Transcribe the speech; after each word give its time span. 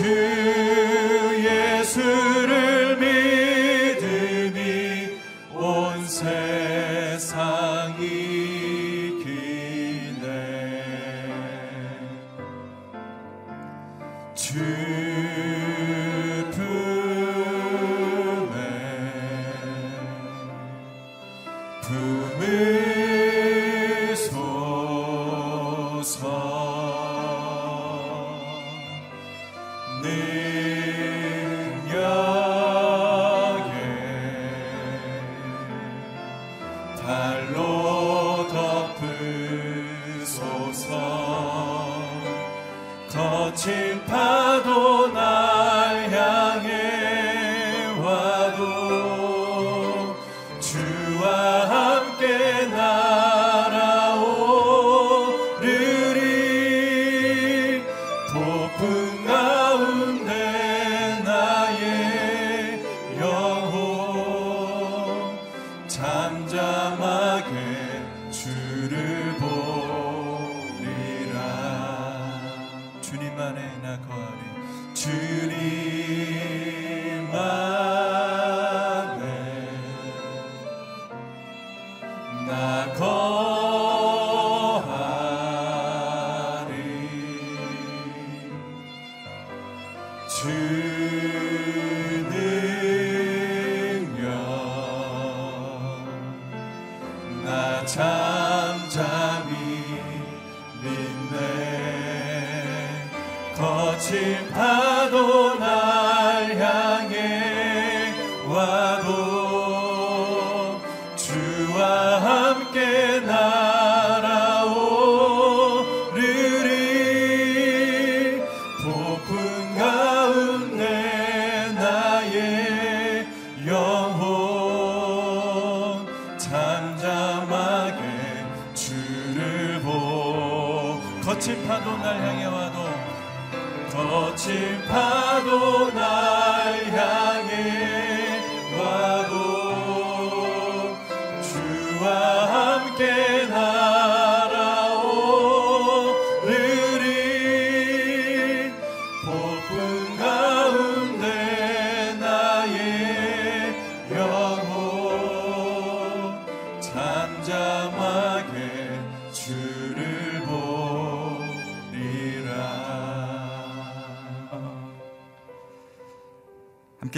주 0.00 0.39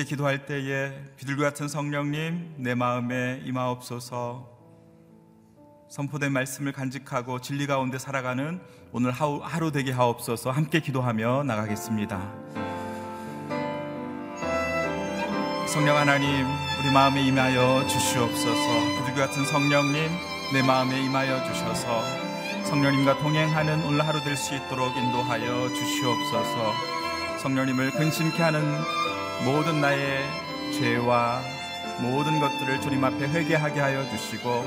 함께 0.02 0.04
기도할 0.04 0.46
때에 0.46 0.93
비둘기 1.16 1.40
같은 1.43 1.69
성령님 1.69 2.54
내 2.58 2.75
마음에 2.75 3.40
임하옵소서. 3.44 4.49
선포된 5.88 6.32
말씀을 6.32 6.72
간직하고 6.72 7.40
진리 7.40 7.66
가운데 7.66 7.99
살아가는 7.99 8.60
오늘 8.90 9.12
하루, 9.12 9.40
하루 9.43 9.70
되게 9.70 9.93
하옵소서. 9.93 10.50
함께 10.50 10.81
기도하며 10.81 11.44
나가겠습니다. 11.44 12.19
성령 15.69 15.96
하나님 15.96 16.46
우리 16.81 16.93
마음에 16.93 17.22
임하여 17.22 17.87
주시옵소서. 17.87 18.99
비둘기 18.99 19.20
같은 19.20 19.44
성령님 19.44 20.10
내 20.52 20.62
마음에 20.62 21.00
임하여 21.04 21.44
주셔서 21.44 22.02
성령님과 22.64 23.19
동행하는 23.19 23.84
오늘 23.84 24.06
하루 24.06 24.20
될 24.25 24.37
수 24.37 24.54
있도록 24.56 24.96
인도하여 24.96 25.69
주시옵소서. 25.69 26.72
성령님을 27.38 27.93
근심케 27.93 28.43
하는 28.43 29.02
모든 29.44 29.80
나의 29.80 30.22
죄와 30.78 31.40
모든 32.00 32.40
것들을 32.40 32.80
주님 32.80 33.04
앞에 33.04 33.28
회개하게 33.28 33.80
하여 33.80 34.08
주시고 34.10 34.66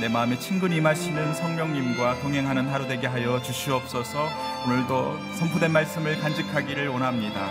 내 0.00 0.08
마음에 0.08 0.38
친근히 0.38 0.76
임하시는 0.76 1.34
성령님과 1.34 2.20
동행하는 2.20 2.68
하루 2.68 2.86
되게 2.86 3.06
하여 3.06 3.40
주시옵소서. 3.40 4.28
오늘도 4.66 5.18
선포된 5.38 5.72
말씀을 5.72 6.20
간직하기를 6.20 6.88
원합니다. 6.88 7.50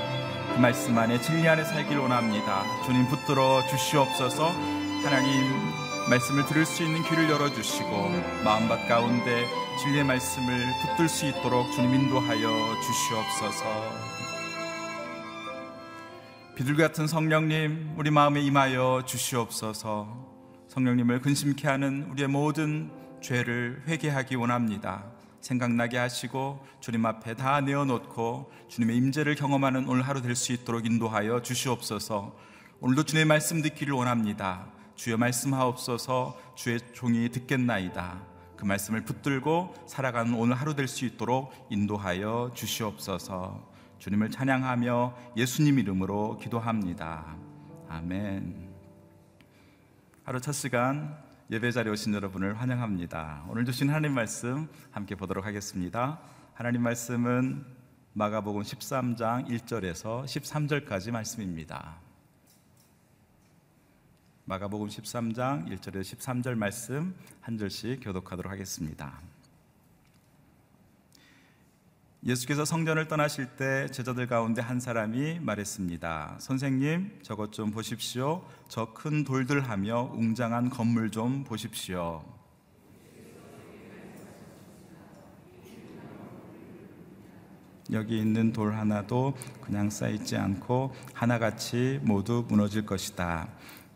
그 0.53 0.59
말씀 0.59 0.97
안에 0.97 1.19
진리 1.21 1.47
안에 1.47 1.63
살기를 1.63 1.97
원합니다. 1.97 2.63
주님 2.85 3.07
붙들어 3.07 3.65
주시옵소서. 3.67 4.49
하나님 5.03 5.75
말씀을 6.09 6.45
들을 6.45 6.65
수 6.65 6.83
있는 6.83 7.03
귀를 7.03 7.29
열어주시고 7.29 8.09
마음밭 8.43 8.87
가운데 8.87 9.45
진리의 9.81 10.03
말씀을 10.03 10.73
붙들 10.81 11.09
수 11.09 11.25
있도록 11.25 11.71
주님 11.71 11.95
인도하여 11.95 12.75
주시옵소서 12.81 14.14
비둘기 16.55 16.81
같은 16.81 17.05
성령님 17.05 17.95
우리 17.97 18.11
마음에 18.11 18.39
임하여 18.39 19.03
주시옵소서. 19.05 20.07
성령님을 20.69 21.19
근심케 21.19 21.67
하는 21.67 22.03
우리의 22.11 22.29
모든 22.29 22.89
죄를 23.21 23.83
회개하기 23.87 24.35
원합니다. 24.35 25.03
생각나게 25.41 25.97
하시고 25.97 26.65
주님 26.79 27.05
앞에 27.05 27.33
다 27.35 27.59
내어놓고 27.59 28.51
주님의 28.69 28.95
임재를 28.95 29.35
경험하는 29.35 29.89
오늘 29.89 30.03
하루 30.03 30.21
될 30.21 30.33
수 30.33 30.53
있도록 30.53 30.85
인도하여 30.85 31.41
주시옵소서. 31.41 32.33
오늘도 32.79 33.03
주님의 33.03 33.25
말씀 33.25 33.61
듣기를 33.61 33.93
원합니다. 33.93 34.67
주의 34.95 35.17
말씀하옵소서. 35.17 36.39
주의 36.55 36.79
종이 36.93 37.27
듣겠나이다. 37.29 38.21
그 38.55 38.63
말씀을 38.63 39.03
붙들고 39.03 39.75
살아가는 39.87 40.33
오늘 40.33 40.55
하루 40.55 40.73
될 40.73 40.87
수 40.87 41.03
있도록 41.03 41.51
인도하여 41.69 42.51
주시옵소서 42.55 43.74
주님을 43.99 44.29
찬양하며 44.31 45.33
예수님 45.37 45.79
이름으로 45.79 46.37
기도합니다. 46.37 47.37
아멘. 47.89 48.69
하루 50.23 50.41
첫 50.41 50.51
시간 50.53 51.17
예배 51.51 51.71
자리에 51.71 51.91
오신 51.91 52.13
여러분을 52.13 52.59
환영합니다. 52.59 53.45
오늘 53.47 53.65
주신 53.65 53.89
하나님 53.89 54.13
말씀 54.15 54.67
함께 54.91 55.15
보도록 55.15 55.45
하겠습니다. 55.45 56.19
하나님 56.53 56.81
말씀은 56.81 57.63
마가복음 58.13 58.61
13장 58.61 59.47
1절에서 59.47 60.23
13절까지 60.25 61.11
말씀입니다. 61.11 61.97
마가복음 64.45 64.87
13장 64.87 65.67
1절에서 65.67 66.17
13절 66.17 66.55
말씀 66.55 67.13
한 67.41 67.57
절씩 67.57 67.99
교독하도록 68.03 68.51
하겠습니다. 68.51 69.34
예수께서 72.25 72.65
성전을 72.65 73.07
떠나실 73.07 73.55
때 73.55 73.87
제자들 73.91 74.25
가운데 74.25 74.59
한 74.59 74.79
사람이 74.79 75.39
말했습니다. 75.41 76.37
선생님, 76.39 77.19
저것 77.21 77.51
좀 77.51 77.69
보십시오. 77.69 78.43
저 78.67 78.93
큰 78.95 79.23
돌들 79.23 79.69
하며 79.69 80.09
웅장한 80.15 80.71
건물 80.71 81.11
좀 81.11 81.43
보십시오. 81.43 82.23
여기 87.91 88.17
있는 88.17 88.51
돌 88.51 88.73
하나도 88.73 89.35
그냥 89.61 89.91
쌓이지 89.91 90.35
않고 90.35 90.95
하나같이 91.13 91.99
모두 92.01 92.43
무너질 92.47 92.87
것이다. 92.87 93.47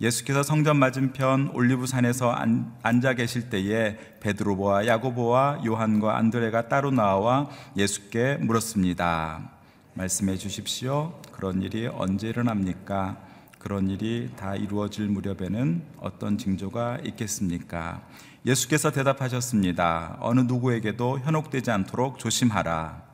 예수께서 0.01 0.43
성전 0.43 0.77
맞은편 0.77 1.51
올리브산에서 1.53 2.31
안, 2.31 2.73
앉아 2.83 3.15
계실 3.15 3.49
때에 3.49 3.97
베드로와 4.21 4.87
야고보와 4.87 5.63
요한과 5.65 6.17
안드레가 6.17 6.69
따로 6.69 6.89
나와 6.89 7.49
예수께 7.75 8.37
물었습니다. 8.37 9.51
말씀해 9.95 10.37
주십시오. 10.37 11.19
그런 11.33 11.61
일이 11.61 11.87
언제 11.87 12.29
일어납니까? 12.29 13.17
그런 13.57 13.89
일이 13.89 14.29
다 14.37 14.55
이루어질 14.55 15.09
무렵에는 15.09 15.83
어떤 15.99 16.37
징조가 16.37 16.99
있겠습니까? 17.03 18.01
예수께서 18.45 18.91
대답하셨습니다. 18.91 20.17
어느 20.21 20.39
누구에게도 20.41 21.19
현혹되지 21.19 21.71
않도록 21.71 22.19
조심하라. 22.19 23.08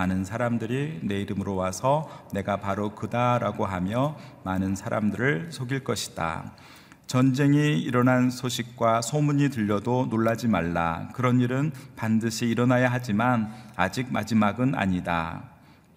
많은 0.00 0.24
사람들이 0.24 1.00
내 1.02 1.20
이름으로 1.20 1.56
와서 1.56 2.08
내가 2.32 2.56
바로 2.56 2.94
그다라고 2.94 3.66
하며 3.66 4.16
많은 4.44 4.74
사람들을 4.74 5.52
속일 5.52 5.84
것이다. 5.84 6.52
전쟁이 7.06 7.78
일어난 7.78 8.30
소식과 8.30 9.02
소문이 9.02 9.50
들려도 9.50 10.06
놀라지 10.08 10.48
말라. 10.48 11.10
그런 11.12 11.42
일은 11.42 11.72
반드시 11.96 12.46
일어나야 12.46 12.88
하지만 12.90 13.52
아직 13.76 14.10
마지막은 14.10 14.74
아니다. 14.74 15.42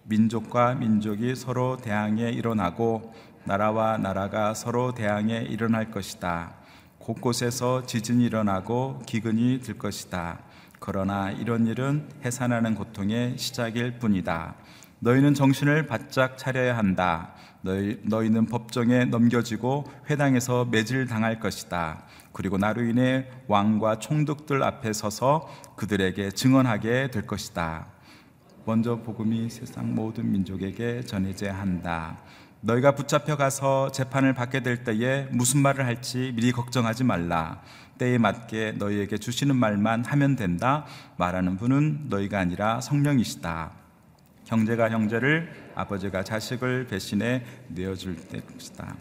민족과 0.02 0.74
민족이 0.74 1.34
서로 1.34 1.78
대항해 1.78 2.28
일어나고 2.28 3.14
나라와 3.44 3.96
나라가 3.96 4.52
서로 4.52 4.92
대항해 4.92 5.46
일어날 5.48 5.90
것이다. 5.90 6.52
곳곳에서 6.98 7.86
지진이 7.86 8.22
일어나고 8.26 9.00
기근이 9.06 9.60
들 9.60 9.78
것이다. 9.78 10.40
그러나 10.86 11.30
이런 11.30 11.66
일은 11.66 12.06
해산하는 12.26 12.74
고통의 12.74 13.38
시작일 13.38 13.98
뿐이다. 13.98 14.54
너희는 14.98 15.32
정신을 15.32 15.86
바짝 15.86 16.36
차려야 16.36 16.76
한다. 16.76 17.32
너희, 17.62 17.98
너희는 18.04 18.44
법정에 18.44 19.06
넘겨지고 19.06 19.84
회당에서 20.10 20.66
매질 20.66 21.06
당할 21.06 21.40
것이다. 21.40 22.04
그리고 22.32 22.58
나로 22.58 22.82
인해 22.82 23.30
왕과 23.48 23.98
총독들 23.98 24.62
앞에 24.62 24.92
서서 24.92 25.48
그들에게 25.76 26.32
증언하게 26.32 27.10
될 27.10 27.26
것이다. 27.26 27.86
먼저 28.66 28.96
복음이 28.96 29.48
세상 29.48 29.94
모든 29.94 30.32
민족에게 30.32 31.00
전해져야 31.00 31.58
한다. 31.58 32.18
너희가 32.60 32.94
붙잡혀 32.94 33.36
가서 33.36 33.90
재판을 33.90 34.34
받게 34.34 34.60
될 34.60 34.84
때에 34.84 35.28
무슨 35.30 35.60
말을 35.60 35.86
할지 35.86 36.32
미리 36.34 36.52
걱정하지 36.52 37.04
말라. 37.04 37.62
때에 37.98 38.18
맞게 38.18 38.72
너희에게 38.78 39.18
주시는 39.18 39.56
말만 39.56 40.04
하면 40.04 40.36
된다. 40.36 40.84
말하는 41.16 41.56
분은 41.56 42.06
너희가 42.08 42.38
아니라 42.38 42.80
성령이시다. 42.80 43.72
형제가 44.46 44.90
형제를 44.90 45.50
아버지가 45.74 46.22
자식을 46.22 46.86
배신해 46.86 47.44
내어줄 47.68 48.16
것이다. 48.52 48.96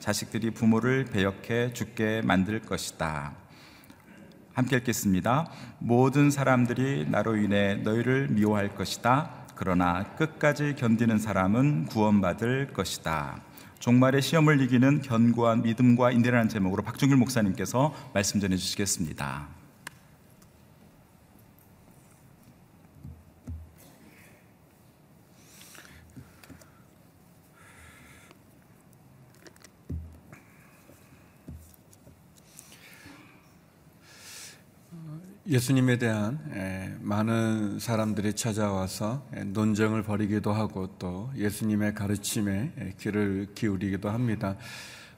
자식들이 0.00 0.50
부모를 0.50 1.04
배역해 1.06 1.72
죽게 1.72 2.22
만들 2.24 2.60
것이다. 2.60 3.32
함께 4.52 4.76
읽겠습니다. 4.76 5.50
모든 5.78 6.30
사람들이 6.30 7.06
나로 7.08 7.36
인해 7.36 7.76
너희를 7.76 8.28
미워할 8.28 8.74
것이다. 8.74 9.30
그러나 9.56 10.04
끝까지 10.16 10.74
견디는 10.76 11.18
사람은 11.18 11.86
구원받을 11.86 12.72
것이다. 12.72 13.40
종말의 13.84 14.22
시험을 14.22 14.62
이기는 14.62 15.02
견고한 15.02 15.60
믿음과 15.60 16.10
인내라는 16.10 16.48
제목으로 16.48 16.82
박준길 16.82 17.18
목사님께서 17.18 17.94
말씀 18.14 18.40
전해 18.40 18.56
주시겠습니다. 18.56 19.46
예수님에 35.46 35.98
대한 35.98 36.98
많은 37.02 37.78
사람들이 37.78 38.32
찾아와서 38.32 39.28
논쟁을 39.44 40.02
벌이기도 40.02 40.54
하고 40.54 40.88
또 40.98 41.30
예수님의 41.36 41.94
가르침에 41.94 42.94
귀를 42.98 43.48
기울이기도 43.54 44.08
합니다. 44.08 44.56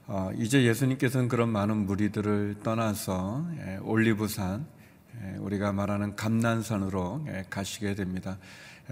어, 0.05 0.29
이제 0.37 0.63
예수님께서는 0.65 1.29
그런 1.29 1.49
많은 1.49 1.85
무리들을 1.85 2.57
떠나서 2.61 3.45
올리브산, 3.83 4.65
우리가 5.39 5.71
말하는 5.71 6.17
감난산으로 6.17 7.25
가시게 7.49 7.95
됩니다. 7.95 8.37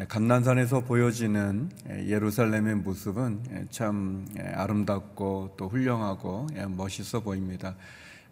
감난산에서 0.08 0.86
보여지는 0.86 1.70
예루살렘의 2.08 2.76
모습은 2.76 3.68
참 3.72 4.26
아름답고 4.54 5.56
또 5.58 5.68
훌륭하고 5.68 6.48
멋있어 6.70 7.20
보입니다. 7.20 7.76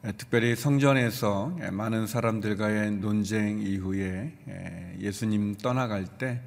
예, 0.06 0.12
특별히 0.12 0.54
성전에서 0.54 1.56
예, 1.62 1.70
많은 1.70 2.08
사람들과의 2.08 2.92
논쟁 2.92 3.60
이후에 3.60 4.34
예, 4.50 4.98
예수님 5.00 5.56
떠나갈 5.56 6.06
때 6.06 6.42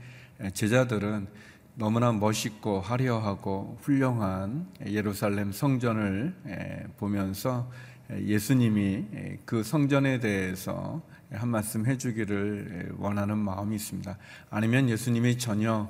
제자들은 0.53 1.27
너무나 1.75 2.13
멋있고 2.13 2.81
화려하고 2.81 3.79
훌륭한 3.81 4.67
예루살렘 4.87 5.53
성전을 5.53 6.35
보면서 6.99 7.71
예수님이 8.11 9.39
그 9.47 9.63
성전에 9.63 10.21
대해서 10.21 11.01
한 11.31 11.49
말씀 11.49 11.87
해주기를 11.87 12.95
원하는 12.99 13.39
마음이 13.39 13.77
있습니다. 13.77 14.19
아니면 14.51 14.91
예수님이 14.91 15.39
전혀 15.39 15.89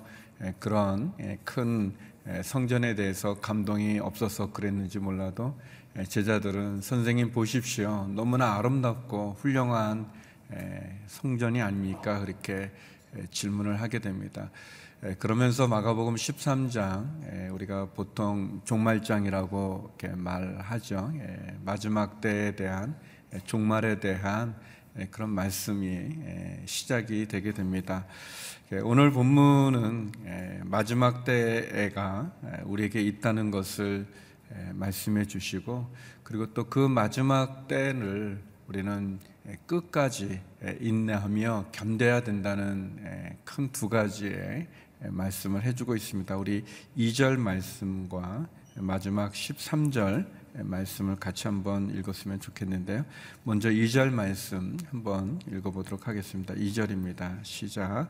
그런 0.61 1.13
큰 1.45 1.95
성전에 2.43 2.95
대해서 2.95 3.35
감동이 3.41 3.99
없어서 3.99 4.53
그랬는지 4.53 4.99
몰라도 4.99 5.57
제자들은 6.05 6.83
선생님 6.83 7.33
보십시오. 7.33 8.07
너무나 8.11 8.57
아름답고 8.57 9.39
훌륭한 9.41 10.07
성전이 11.07 11.63
아닙니까? 11.63 12.21
그렇게 12.21 12.71
질문을 13.31 13.81
하게 13.81 13.99
됩니다. 14.01 14.51
그러면서 15.19 15.67
마가복음 15.67 16.17
13장 16.17 17.51
우리가 17.53 17.87
보통 17.95 18.61
종말장이라고 18.65 19.97
말하죠. 20.17 21.15
마지막 21.65 22.21
때에 22.21 22.55
대한 22.55 22.95
종말에 23.47 23.99
대한 23.99 24.55
그런 25.11 25.31
말씀이 25.31 26.11
시작이 26.67 27.27
되게 27.27 27.53
됩니다. 27.53 28.05
오늘 28.83 29.13
본문은 29.13 30.13
마지막 30.65 31.25
때가 31.25 32.33
우리에게 32.65 33.01
있다는 33.01 33.51
것을 33.51 34.07
말씀해 34.75 35.27
주시고 35.27 35.93
그리고 36.23 36.53
또 36.55 36.69
그 36.69 36.87
마지막 36.89 37.69
때를 37.69 38.43
우리는 38.69 39.19
끝까지 39.67 40.41
인내하며 40.81 41.67
견뎌야 41.73 42.23
된다는 42.23 43.37
큰 43.45 43.71
두 43.71 43.89
가지의 43.89 44.67
말씀을 45.09 45.63
해주고 45.63 45.95
있습니다. 45.95 46.37
우리 46.37 46.65
2절 46.97 47.37
말씀과 47.37 48.49
마지막 48.77 49.33
13절 49.33 50.27
말씀을 50.55 51.17
같이 51.17 51.47
한번 51.47 51.91
읽었으면 51.91 52.41
좋겠는데요. 52.41 53.05
먼저 53.45 53.69
2절 53.69 54.11
말씀 54.11 54.77
한번 54.91 55.39
읽어보도록 55.53 56.09
하겠습니다. 56.09 56.55
2절입니다. 56.55 57.45
시작. 57.45 58.09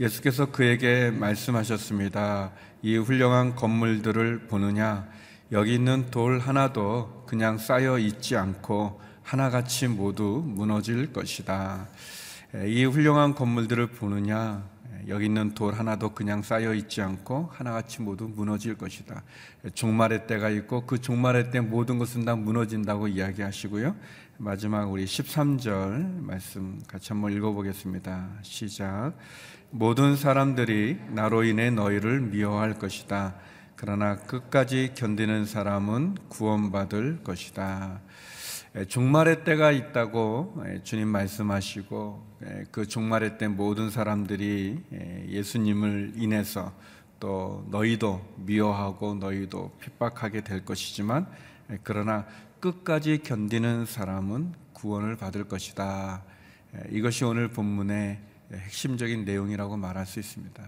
예수께서 0.00 0.50
그에게 0.50 1.10
말씀하셨습니다. 1.10 2.52
이 2.82 2.96
훌륭한 2.96 3.54
건물들을 3.54 4.48
보느냐? 4.48 5.08
여기 5.50 5.74
있는 5.74 6.10
돌 6.10 6.38
하나도 6.38 7.24
그냥 7.26 7.56
쌓여 7.56 7.98
있지 7.98 8.36
않고 8.36 9.00
하나같이 9.22 9.88
모두 9.88 10.42
무너질 10.44 11.10
것이다. 11.10 11.88
이 12.66 12.84
훌륭한 12.84 13.34
건물들을 13.34 13.86
보느냐? 13.88 14.62
여기 15.08 15.24
있는 15.24 15.54
돌 15.54 15.72
하나도 15.72 16.10
그냥 16.10 16.42
쌓여 16.42 16.74
있지 16.74 17.00
않고 17.00 17.48
하나같이 17.50 18.02
모두 18.02 18.28
무너질 18.28 18.76
것이다. 18.76 19.22
종말의 19.72 20.26
때가 20.26 20.50
있고 20.50 20.84
그 20.84 21.00
종말의 21.00 21.50
때 21.50 21.60
모든 21.60 21.98
것은 21.98 22.26
다 22.26 22.36
무너진다고 22.36 23.08
이야기하시고요. 23.08 23.96
마지막 24.36 24.92
우리 24.92 25.06
13절 25.06 26.20
말씀 26.20 26.78
같이 26.86 27.08
한번 27.14 27.32
읽어보겠습니다. 27.32 28.28
시작. 28.42 29.14
모든 29.70 30.14
사람들이 30.14 30.98
나로 31.08 31.44
인해 31.44 31.70
너희를 31.70 32.20
미워할 32.20 32.74
것이다. 32.74 33.34
그러나 33.80 34.16
끝까지 34.16 34.90
견디는 34.96 35.46
사람은 35.46 36.16
구원받을 36.28 37.22
것이다. 37.22 38.00
종말의 38.88 39.44
때가 39.44 39.70
있다고 39.70 40.60
주님 40.82 41.06
말씀하시고 41.06 42.26
그 42.72 42.88
종말의 42.88 43.38
때 43.38 43.46
모든 43.46 43.88
사람들이 43.88 44.82
예수님을 45.28 46.14
인해서 46.16 46.72
또 47.20 47.64
너희도 47.70 48.34
미워하고 48.38 49.14
너희도 49.14 49.70
핍박하게 49.80 50.40
될 50.42 50.64
것이지만 50.64 51.28
그러나 51.84 52.26
끝까지 52.58 53.18
견디는 53.18 53.86
사람은 53.86 54.54
구원을 54.72 55.16
받을 55.16 55.44
것이다. 55.44 56.24
이것이 56.90 57.24
오늘 57.24 57.46
본문의 57.46 58.18
핵심적인 58.52 59.24
내용이라고 59.24 59.76
말할 59.76 60.06
수 60.06 60.18
있습니다. 60.20 60.62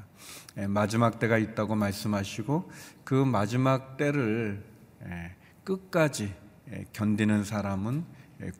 예, 0.59 0.67
마지막 0.67 1.19
때가 1.19 1.39
있다고 1.39 1.75
말씀하시고 1.75 2.71
그 3.05 3.15
마지막 3.15 3.97
때를 3.97 4.63
예, 5.07 5.35
끝까지 5.65 6.35
예, 6.73 6.85
견디는 6.93 7.45
사람은 7.45 8.05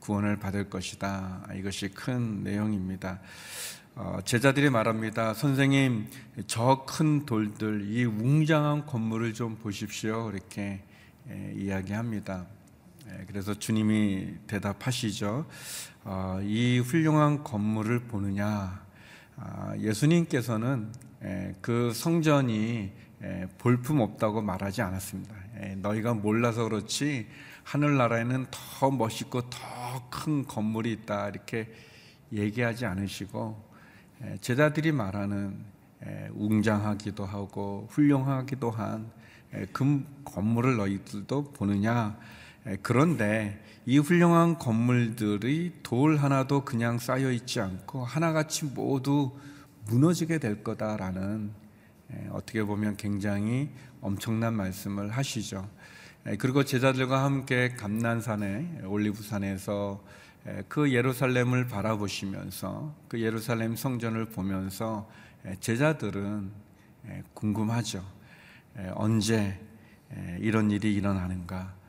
구원을 0.00 0.39
받을 0.39 0.69
것이다. 0.69 1.47
이것이 1.55 1.89
큰 1.89 2.43
내용입니다. 2.43 3.21
어, 3.95 4.19
제자들이 4.25 4.71
말합니다. 4.71 5.35
선생님, 5.35 6.07
저 6.47 6.85
큰 6.87 7.27
돌들, 7.27 7.89
이 7.91 8.05
웅장한 8.05 8.87
건물을 8.87 9.35
좀 9.35 9.57
보십시오. 9.57 10.31
이렇게 10.31 10.83
이야기합니다. 11.57 12.47
그래서 13.27 13.55
주님이 13.55 14.35
대답하시죠. 14.47 15.47
어, 16.05 16.41
이 16.43 16.79
훌륭한 16.79 17.43
건물을 17.43 18.00
보느냐? 18.00 18.85
아, 19.42 19.75
예수님께서는 19.78 20.92
그 21.61 21.92
성전이 21.94 22.92
볼품 23.59 24.00
없다고 24.00 24.42
말하지 24.42 24.82
않았습니다. 24.82 25.35
너희가 25.78 26.14
몰라서 26.14 26.64
그렇지 26.64 27.26
하늘나라에는 27.64 28.47
더 28.50 28.90
멋있고 28.90 29.49
더 29.50 29.80
큰 30.11 30.44
건물이 30.44 30.92
있다 30.92 31.28
이렇게 31.28 31.73
얘기하지 32.32 32.85
않으시고 32.85 33.70
제자들이 34.40 34.92
말하는 34.92 35.64
웅장하기도 36.32 37.25
하고 37.25 37.88
훌륭하기도 37.90 38.70
한그 38.70 40.04
건물을 40.25 40.76
너희들도 40.76 41.52
보느냐 41.52 42.18
그런데 42.82 43.62
이 43.87 43.99
훌륭한 43.99 44.59
건물들이 44.59 45.73
돌 45.83 46.17
하나도 46.17 46.65
그냥 46.65 46.99
쌓여 46.99 47.33
있지 47.33 47.61
않고 47.61 48.05
하나같이 48.05 48.67
모두 48.67 49.33
무너지게 49.87 50.39
될 50.39 50.63
거다라는 50.63 51.51
어떻게 52.31 52.63
보면 52.63 52.97
굉장히 52.97 53.71
엄청난 54.01 54.55
말씀을 54.55 55.11
하시죠. 55.11 55.69
그리고 56.39 56.63
제자들과 56.63 57.25
함께 57.25 57.71
감난산에 57.71 58.83
올리브산에서 58.85 60.05
그 60.69 60.93
예루살렘을 60.93 61.67
바라보시면서 61.67 62.95
그 63.09 63.21
예루살렘 63.21 63.77
성전을 63.77 64.27
보면서 64.27 65.09
제자들은 65.61 66.51
궁금하죠. 67.33 68.05
언제 68.93 69.59
이런 70.39 70.71
일이 70.71 70.95
일어나는가? 70.95 71.80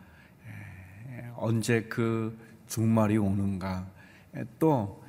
언제 1.35 1.83
그 1.83 2.37
종말이 2.67 3.17
오는가 3.17 3.87
또 4.59 5.03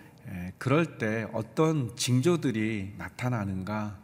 그럴 0.58 0.98
때 0.98 1.26
어떤 1.32 1.94
징조들이 1.96 2.94
나타나는가 2.98 3.98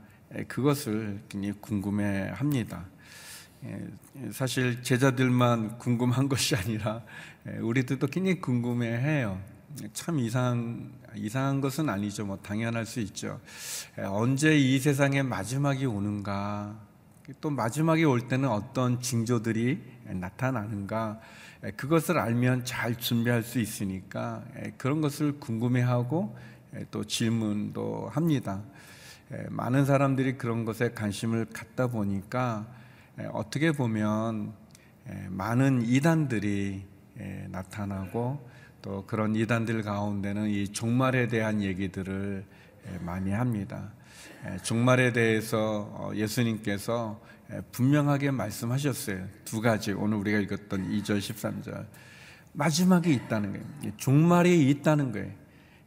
그것을 0.46 1.20
굉장히 1.28 1.54
궁금해 1.60 2.30
합니다. 2.34 2.84
사실 4.32 4.82
제자들만 4.82 5.78
궁금한 5.78 6.28
것이 6.30 6.54
아니라 6.54 7.02
우리들도 7.60 8.06
굉장히 8.06 8.40
궁금해 8.40 8.88
해요. 8.88 9.40
참 9.92 10.18
이상 10.18 10.90
이상한 11.14 11.60
것은 11.60 11.88
아니죠. 11.88 12.24
뭐 12.24 12.38
당연할 12.38 12.86
수 12.86 13.00
있죠. 13.00 13.40
에, 13.98 14.02
언제 14.02 14.56
이 14.56 14.78
세상에 14.78 15.22
마지막이 15.22 15.86
오는가? 15.86 16.78
또 17.40 17.50
마지막이 17.50 18.04
올 18.04 18.28
때는 18.28 18.48
어떤 18.48 19.00
징조들이 19.00 19.80
나타나는가? 20.06 21.20
에, 21.64 21.70
그것을 21.72 22.18
알면 22.18 22.64
잘 22.64 22.96
준비할 22.96 23.42
수 23.42 23.58
있으니까 23.58 24.44
에, 24.56 24.72
그런 24.76 25.00
것을 25.00 25.40
궁금해하고 25.40 26.36
에, 26.74 26.84
또 26.90 27.04
질문도 27.04 28.08
합니다. 28.12 28.62
에, 29.32 29.46
많은 29.50 29.84
사람들이 29.84 30.38
그런 30.38 30.64
것에 30.64 30.92
관심을 30.92 31.46
갖다 31.46 31.88
보니까 31.88 32.66
에, 33.18 33.26
어떻게 33.32 33.72
보면 33.72 34.52
에, 35.08 35.26
많은 35.28 35.82
이단들이 35.82 36.84
에, 37.18 37.46
나타나고 37.50 38.48
또 38.80 39.04
그런 39.06 39.34
이단들 39.34 39.82
가운데는 39.82 40.50
이 40.50 40.68
종말에 40.68 41.26
대한 41.26 41.62
얘기들을 41.62 42.44
에, 42.86 42.98
많이 43.04 43.32
합니다. 43.32 43.90
에, 44.46 44.58
종말에 44.58 45.12
대해서 45.12 45.90
어, 45.94 46.12
예수님께서 46.14 47.20
에, 47.20 47.37
분명하게 47.72 48.30
말씀하셨어요. 48.30 49.26
두 49.44 49.60
가지 49.60 49.92
오늘 49.92 50.18
우리가 50.18 50.38
읽었던 50.38 50.90
2절 50.90 51.18
13절 51.18 51.86
마지막이 52.52 53.12
있다는 53.14 53.52
거예요. 53.52 53.66
이 53.84 53.92
종말이 53.96 54.68
있다는 54.70 55.12
거예요. 55.12 55.32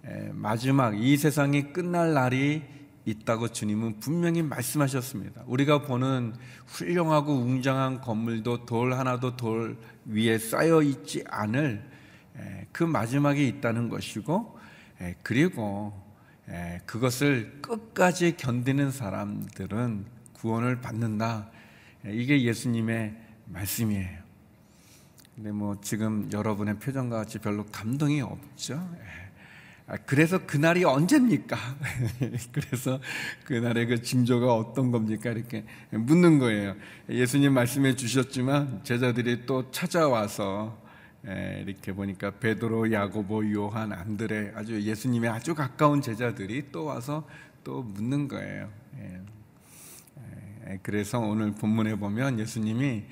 에, 0.06 0.32
마지막 0.34 0.98
이 1.00 1.18
세상이 1.18 1.74
끝날 1.74 2.14
날이 2.14 2.64
있다고 3.06 3.50
주님은 3.50 4.00
분명히 4.00 4.42
말씀하셨습니다. 4.42 5.44
우리가 5.48 5.84
보는 5.84 6.34
훌륭하고 6.68 7.34
웅장한 7.34 8.02
건물도 8.02 8.66
돌 8.66 8.94
하나도 8.94 9.38
돌 9.38 9.78
위에 10.06 10.38
쌓여 10.38 10.82
있지 10.82 11.24
않을 11.28 11.84
에, 12.38 12.68
그 12.72 12.84
마지막이 12.84 13.48
있다는 13.48 13.90
것이고 13.90 14.58
에, 15.02 15.16
그리고 15.22 15.94
에, 16.50 16.80
그것을 16.86 17.62
끝까지 17.62 18.38
견디는 18.38 18.92
사람들은 18.92 20.21
구원을 20.42 20.82
받는다. 20.82 21.52
에, 22.04 22.14
이게 22.14 22.42
예수님의 22.42 23.16
말씀이에요. 23.46 24.22
근데 25.36 25.52
뭐 25.52 25.80
지금 25.82 26.30
여러분의 26.32 26.80
표정과 26.80 27.18
같이 27.18 27.38
별로 27.38 27.64
감동이 27.68 28.22
없죠. 28.22 28.74
에. 28.74 29.32
아, 29.88 29.98
그래서 30.06 30.46
그날이 30.46 30.84
언제입니까? 30.84 31.58
그래서 32.52 33.00
그날의 33.46 33.86
그 33.86 34.02
징조가 34.02 34.54
어떤 34.54 34.92
겁니까? 34.92 35.30
이렇게 35.30 35.64
묻는 35.92 36.40
거예요. 36.40 36.76
예수님 37.10 37.54
말씀해 37.54 37.96
주셨지만 37.96 38.84
제자들이 38.84 39.46
또 39.46 39.70
찾아와서 39.70 40.82
에, 41.28 41.64
이렇게 41.68 41.94
보니까 41.94 42.32
베드로, 42.32 42.92
야고보, 42.92 43.52
요한, 43.54 43.94
안드레 43.94 44.54
아주 44.56 44.82
예수님의 44.82 45.30
아주 45.30 45.54
가까운 45.54 46.02
제자들이 46.02 46.72
또 46.72 46.86
와서 46.86 47.28
또 47.64 47.84
묻는 47.84 48.28
거예요. 48.28 48.70
예. 50.72 50.74
에, 50.74 50.80
그래서 50.82 51.20
오늘 51.20 51.52
본문에 51.52 51.96
보면 51.96 52.40
예수님이 52.40 53.04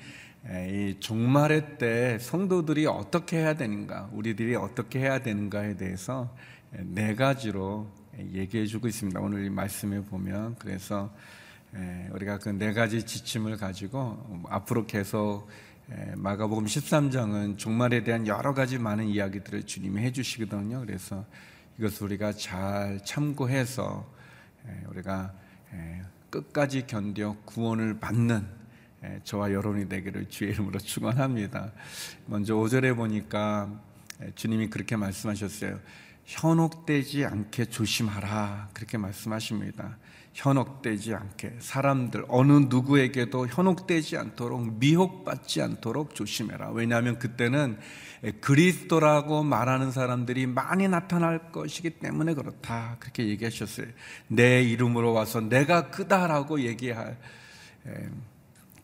이 0.68 0.96
종말의 1.00 1.78
때 1.78 2.18
성도들이 2.18 2.86
어떻게 2.86 3.38
해야 3.38 3.54
되는가, 3.54 4.08
우리들이 4.12 4.56
어떻게 4.56 5.00
해야 5.00 5.20
되는가에 5.20 5.76
대해서 5.76 6.34
네 6.70 7.14
가지로 7.14 7.90
얘기해 8.18 8.66
주고 8.66 8.88
있습니다. 8.88 9.20
오늘 9.20 9.44
이 9.44 9.50
말씀에 9.50 10.02
보면 10.04 10.56
그래서 10.58 11.14
우리가 12.12 12.38
그 12.38 12.50
네 12.50 12.72
가지 12.72 13.04
지침을 13.04 13.56
가지고 13.58 14.42
앞으로 14.48 14.86
계속 14.86 15.48
마가복음 16.16 16.64
13장은 16.64 17.58
종말에 17.58 18.02
대한 18.02 18.26
여러 18.26 18.54
가지 18.54 18.78
많은 18.78 19.06
이야기들을 19.06 19.64
주님이 19.64 20.02
해 20.02 20.12
주시거든요. 20.12 20.80
그래서 20.80 21.24
이것을 21.78 22.04
우리가 22.06 22.32
잘 22.32 23.00
참고해서 23.04 24.10
우리가 24.88 25.34
끝까지 26.30 26.86
견뎌 26.86 27.36
구원을 27.44 27.98
받는 28.00 28.46
저와 29.24 29.52
여러분이 29.52 29.88
되기를 29.88 30.28
주의 30.28 30.52
이름으로 30.52 30.78
축원합니다. 30.78 31.72
먼저 32.26 32.54
5절에 32.54 32.94
보니까 32.94 33.82
주님이 34.34 34.68
그렇게 34.68 34.96
말씀하셨어요. 34.96 35.80
현혹되지 36.24 37.24
않게 37.24 37.64
조심하라. 37.66 38.68
그렇게 38.72 38.98
말씀하십니다. 38.98 39.96
현혹되지 40.32 41.14
않게 41.14 41.56
사람들 41.58 42.24
어느 42.28 42.52
누구에게도 42.68 43.48
현혹되지 43.48 44.16
않도록 44.16 44.78
미혹받지 44.78 45.60
않도록 45.60 46.14
조심해라. 46.14 46.70
왜냐하면 46.70 47.18
그때는 47.18 47.78
그리스도라고 48.40 49.42
말하는 49.42 49.90
사람들이 49.90 50.46
많이 50.46 50.88
나타날 50.88 51.50
것이기 51.52 51.90
때문에 51.98 52.34
그렇다. 52.34 52.96
그렇게 53.00 53.26
얘기하셨어요. 53.28 53.86
내 54.28 54.62
이름으로 54.62 55.12
와서 55.12 55.40
내가 55.40 55.90
그다라고 55.90 56.60
얘기할 56.60 57.18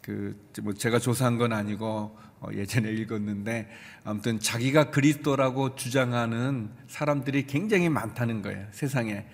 그 0.01 0.47
뭐 0.63 0.73
제가 0.73 0.99
조사한 1.01 1.37
건 1.37 1.53
아니고 1.53 2.17
어, 2.39 2.49
예전에 2.53 2.91
읽었는데 2.93 3.69
아무튼 4.05 4.39
자기가 4.39 4.91
그리스도라고 4.91 5.75
주장하는 5.75 6.71
사람들이 6.87 7.47
굉장히 7.47 7.89
많다는 7.89 8.43
거예요 8.43 8.67
세상에. 8.71 9.27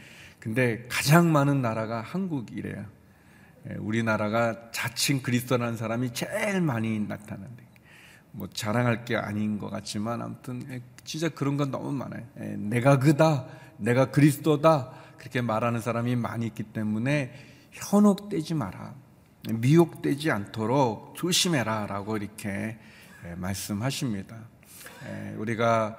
근데 0.42 0.84
가장 0.88 1.30
많은 1.30 1.62
나라가 1.62 2.00
한국이래요. 2.00 2.84
예, 3.70 3.74
우리나라가 3.74 4.72
자칭 4.72 5.22
그리스도라는 5.22 5.76
사람이 5.76 6.14
제일 6.14 6.60
많이 6.60 6.98
나타나는데 6.98 7.62
뭐 8.32 8.48
자랑할 8.52 9.04
게 9.04 9.14
아닌 9.14 9.60
것 9.60 9.70
같지만 9.70 10.20
아무튼 10.20 10.66
예, 10.68 10.82
진짜 11.04 11.28
그런 11.28 11.56
건 11.56 11.70
너무 11.70 11.92
많아요. 11.92 12.26
예, 12.40 12.56
내가 12.56 12.98
그다, 12.98 13.46
내가 13.76 14.10
그리스도다 14.10 14.90
그렇게 15.16 15.40
말하는 15.40 15.80
사람이 15.80 16.16
많이 16.16 16.46
있기 16.46 16.64
때문에 16.64 17.32
현혹되지 17.70 18.54
마라. 18.54 18.96
미혹되지 19.48 20.32
않도록 20.32 21.14
조심해라라고 21.14 22.16
이렇게 22.16 22.78
말씀하십니다. 23.36 24.36
우리가 25.36 25.98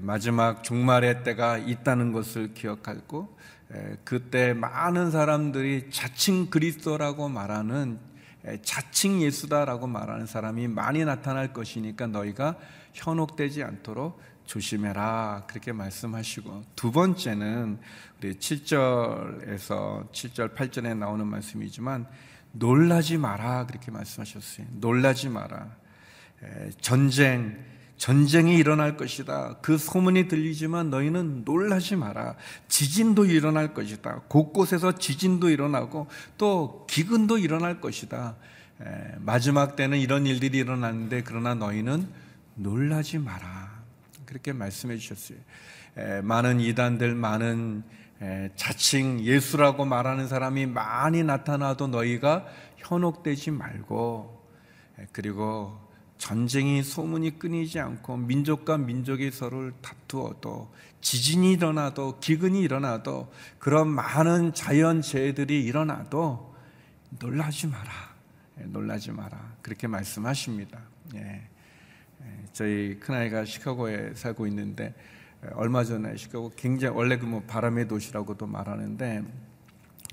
마지막 0.00 0.62
종말의 0.64 1.22
때가 1.24 1.58
있다는 1.58 2.12
것을 2.12 2.54
기억하고 2.54 3.36
그때 4.04 4.52
많은 4.52 5.10
사람들이 5.10 5.90
자칭 5.90 6.50
그리스도라고 6.50 7.28
말하는 7.28 7.98
자칭 8.62 9.22
예수다라고 9.22 9.86
말하는 9.86 10.26
사람이 10.26 10.68
많이 10.68 11.04
나타날 11.04 11.52
것이니까 11.52 12.06
너희가 12.08 12.56
현혹되지 12.92 13.62
않도록 13.62 14.20
조심해라 14.44 15.44
그렇게 15.48 15.72
말씀하시고 15.72 16.64
두 16.76 16.92
번째는 16.92 17.78
우리 18.18 18.34
7절에서 18.34 20.12
7절 20.12 20.54
8절에 20.54 20.96
나오는 20.96 21.26
말씀이지만 21.26 22.06
놀라지 22.52 23.16
마라 23.16 23.66
그렇게 23.66 23.90
말씀하셨어요. 23.90 24.66
놀라지 24.72 25.28
마라. 25.28 25.74
전쟁 26.80 27.58
전쟁이 27.96 28.56
일어날 28.56 28.96
것이다. 28.96 29.58
그 29.62 29.78
소문이 29.78 30.28
들리지만 30.28 30.90
너희는 30.90 31.44
놀라지 31.44 31.96
마라. 31.96 32.34
지진도 32.68 33.24
일어날 33.24 33.72
것이다. 33.72 34.22
곳곳에서 34.28 34.98
지진도 34.98 35.48
일어나고 35.48 36.08
또 36.36 36.86
기근도 36.90 37.38
일어날 37.38 37.80
것이다. 37.80 38.36
마지막 39.20 39.76
때는 39.76 39.98
이런 39.98 40.26
일들이 40.26 40.58
일어나는데 40.58 41.22
그러나 41.22 41.54
너희는 41.54 42.08
놀라지 42.56 43.18
마라. 43.18 43.82
그렇게 44.26 44.52
말씀해 44.52 44.96
주셨어요. 44.98 45.38
많은 46.22 46.60
이단들, 46.60 47.14
많은 47.14 47.84
자칭 48.56 49.20
예수라고 49.20 49.84
말하는 49.84 50.26
사람이 50.26 50.66
많이 50.66 51.22
나타나도 51.22 51.86
너희가 51.86 52.46
현혹되지 52.78 53.52
말고 53.52 54.44
그리고 55.12 55.83
전쟁이 56.18 56.82
소문이 56.82 57.38
끊이지 57.38 57.78
않고 57.80 58.16
민족과 58.16 58.78
민족이 58.78 59.30
서로를 59.30 59.72
다투어도 59.82 60.72
지진이 61.00 61.52
일어나도 61.52 62.18
기근이 62.20 62.60
일어나도 62.62 63.32
그런 63.58 63.88
많은 63.88 64.54
자연 64.54 65.02
재해들이 65.02 65.64
일어나도 65.64 66.54
놀라지 67.18 67.66
마라. 67.66 68.14
놀라지 68.56 69.10
마라. 69.10 69.56
그렇게 69.60 69.86
말씀하십니다. 69.86 70.80
예. 71.14 71.42
저희 72.52 72.98
큰아이가 73.00 73.44
시카고에 73.44 74.14
살고 74.14 74.46
있는데 74.46 74.94
얼마 75.52 75.84
전에 75.84 76.16
시카고 76.16 76.52
굉장히 76.56 76.96
원래 76.96 77.18
그 77.18 77.26
뭐 77.26 77.42
바람의 77.42 77.88
도시라고도 77.88 78.46
말하는데 78.46 79.24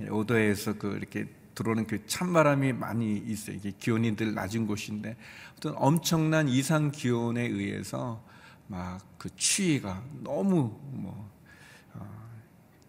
오도에서 0.10 0.74
그 0.74 0.98
이렇게 0.98 1.28
들어오는 1.56 1.88
그 1.88 2.06
찬바람이 2.06 2.74
많이 2.74 3.18
있어요. 3.18 3.56
이게 3.58 3.72
기온이 3.78 4.16
늘 4.16 4.34
낮은 4.34 4.68
곳인데 4.68 5.18
어떤 5.58 5.76
엄청난 5.78 6.48
이상 6.48 6.92
기온에 6.92 7.42
의해서 7.42 8.24
막 8.68 9.12
그 9.22 9.30
추위가 9.36 10.04
너무 10.24 10.76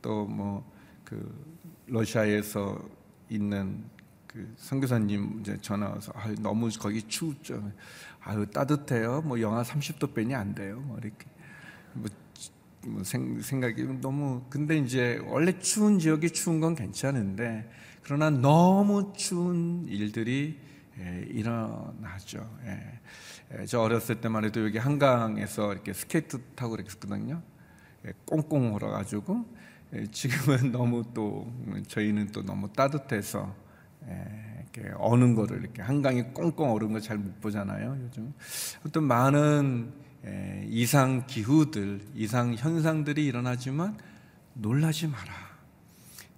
뭐또뭐 0.01 0.65
그 1.05 1.61
러시아에서 1.89 2.83
있는 3.29 3.85
그 4.27 4.55
선교사님 4.57 5.41
이제 5.41 5.59
전화 5.61 5.91
와서 5.91 6.11
아 6.15 6.33
너무 6.39 6.71
거기 6.81 7.03
추웠죠. 7.03 7.71
아유 8.21 8.47
따뜻해요. 8.47 9.21
뭐 9.21 9.39
영하 9.43 9.63
30도 9.63 10.15
빼니 10.15 10.35
안 10.35 10.55
돼요. 10.55 10.81
뭐 10.81 10.97
이렇게 10.99 11.27
뭐 11.93 12.09
뭐 12.87 13.05
생, 13.05 13.41
생각이 13.41 13.85
너무 14.01 14.43
근데 14.49 14.77
이제 14.79 15.21
원래 15.27 15.57
추운 15.61 15.99
지역이 15.99 16.31
추운 16.31 16.61
건 16.61 16.75
괜찮은데 16.75 17.71
그러나 18.03 18.31
너무 18.31 19.13
추운 19.17 19.87
일들이 19.89 20.59
예, 20.99 21.25
일어나죠. 21.31 22.49
예. 22.67 23.01
예, 23.61 23.67
저 23.67 23.81
어렸을 23.81 24.21
때만 24.21 24.45
해도 24.45 24.65
여기 24.65 24.79
한강에서 24.79 25.73
이렇게 25.73 25.93
스케이트 25.93 26.41
타고 26.55 26.73
그랬거든요. 26.73 27.43
예, 28.07 28.13
꽁꽁 28.25 28.75
얼어가지고 28.75 29.45
예, 29.95 30.07
지금은 30.07 30.73
너무 30.73 31.05
또 31.15 31.47
음, 31.67 31.83
저희는 31.87 32.29
또 32.33 32.43
너무 32.43 32.69
따뜻해서 32.73 33.55
예, 34.09 34.65
이렇게 34.75 34.93
어는 34.99 35.35
거를 35.35 35.61
이렇게 35.61 35.83
한강이 35.83 36.33
꽁꽁 36.35 36.73
얼은 36.73 36.93
거 36.93 37.01
잘 37.01 37.19
못 37.19 37.41
보잖아요. 37.41 37.99
요즘 38.05 38.33
어떤 38.87 39.05
많은 39.05 39.93
예, 40.27 40.65
이상 40.69 41.27
기후들, 41.27 42.01
이상 42.15 42.55
현상들이 42.55 43.25
일어나지만 43.27 43.99
놀라지 44.55 45.07
마라. 45.09 45.52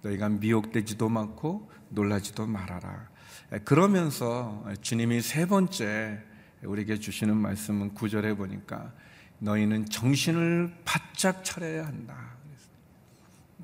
너희가 0.05 0.29
미혹되지도 0.29 1.09
않고 1.09 1.71
놀라지도 1.89 2.45
말아라. 2.45 3.09
예, 3.53 3.59
그러면서 3.59 4.63
주님이 4.81 5.21
세 5.21 5.45
번째 5.45 6.21
우리에게 6.63 6.99
주시는 6.99 7.35
말씀은 7.35 7.93
구절에 7.93 8.35
보니까 8.35 8.93
너희는 9.39 9.85
정신을 9.85 10.73
바짝 10.85 11.43
차려야 11.43 11.85
한다. 11.85 12.35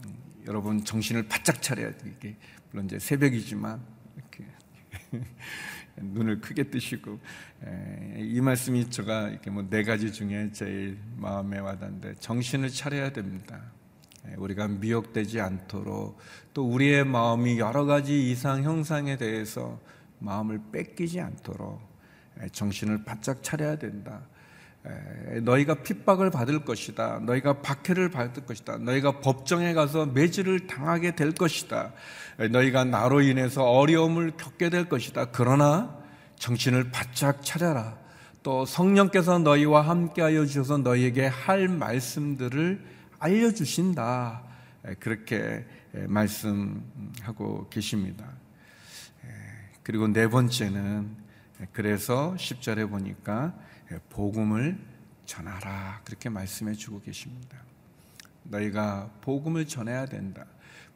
음, 0.05 0.15
여러분 0.47 0.83
정신을 0.83 1.27
바짝 1.27 1.61
차려야 1.61 1.97
돼. 1.97 2.13
이게 2.17 2.35
물론 2.71 2.85
이제 2.85 2.99
새벽이지만 2.99 3.81
이렇게 4.17 4.45
눈을 5.95 6.41
크게 6.41 6.69
뜨시고 6.69 7.19
에, 7.65 8.15
이 8.19 8.41
말씀이 8.41 8.89
제가 8.89 9.29
이렇게 9.29 9.49
뭐 9.49 9.67
네 9.69 9.83
가지 9.83 10.11
중에 10.11 10.51
제일 10.51 10.99
마음에 11.17 11.59
와닿는데 11.59 12.15
정신을 12.15 12.69
차려야 12.69 13.11
됩니다. 13.13 13.61
에, 14.27 14.35
우리가 14.37 14.67
미혹되지 14.67 15.41
않도록 15.41 16.17
또 16.53 16.67
우리의 16.67 17.05
마음이 17.05 17.59
여러 17.59 17.85
가지 17.85 18.29
이상 18.31 18.63
형상에 18.63 19.17
대해서 19.17 19.79
마음을 20.19 20.61
뺏기지 20.71 21.19
않도록 21.19 21.81
에, 22.39 22.49
정신을 22.49 23.03
바짝 23.03 23.43
차려야 23.43 23.77
된다. 23.77 24.21
에, 24.85 25.39
너희가 25.41 25.75
핍박을 25.75 26.31
받을 26.31 26.63
것이다. 26.65 27.19
너희가 27.19 27.61
박해를 27.61 28.09
받을 28.09 28.45
것이다. 28.45 28.77
너희가 28.77 29.19
법정에 29.19 29.73
가서 29.73 30.05
매질을 30.07 30.67
당하게 30.67 31.15
될 31.15 31.31
것이다. 31.31 31.93
에, 32.39 32.47
너희가 32.47 32.83
나로 32.83 33.21
인해서 33.21 33.63
어려움을 33.63 34.31
겪게 34.37 34.69
될 34.69 34.89
것이다. 34.89 35.25
그러나 35.31 35.97
정신을 36.37 36.91
바짝 36.91 37.43
차려라. 37.43 37.97
또 38.43 38.65
성령께서 38.65 39.37
너희와 39.37 39.81
함께하여 39.81 40.45
주셔서 40.45 40.79
너희에게 40.79 41.27
할 41.27 41.67
말씀들을 41.67 42.83
알려주신다. 43.21 44.43
에, 44.85 44.93
그렇게 44.95 45.65
에, 45.93 46.07
말씀하고 46.07 47.69
계십니다. 47.69 48.25
에, 49.23 49.27
그리고 49.83 50.07
네 50.07 50.27
번째는 50.27 51.15
에, 51.61 51.67
그래서 51.71 52.35
10절에 52.37 52.89
보니까 52.89 53.53
예, 53.91 53.99
복음을 54.09 54.77
전하라 55.25 56.01
그렇게 56.03 56.29
말씀해 56.29 56.73
주고 56.73 57.01
계십니다. 57.01 57.57
너희가 58.43 59.11
복음을 59.21 59.67
전해야 59.67 60.07
된다. 60.07 60.45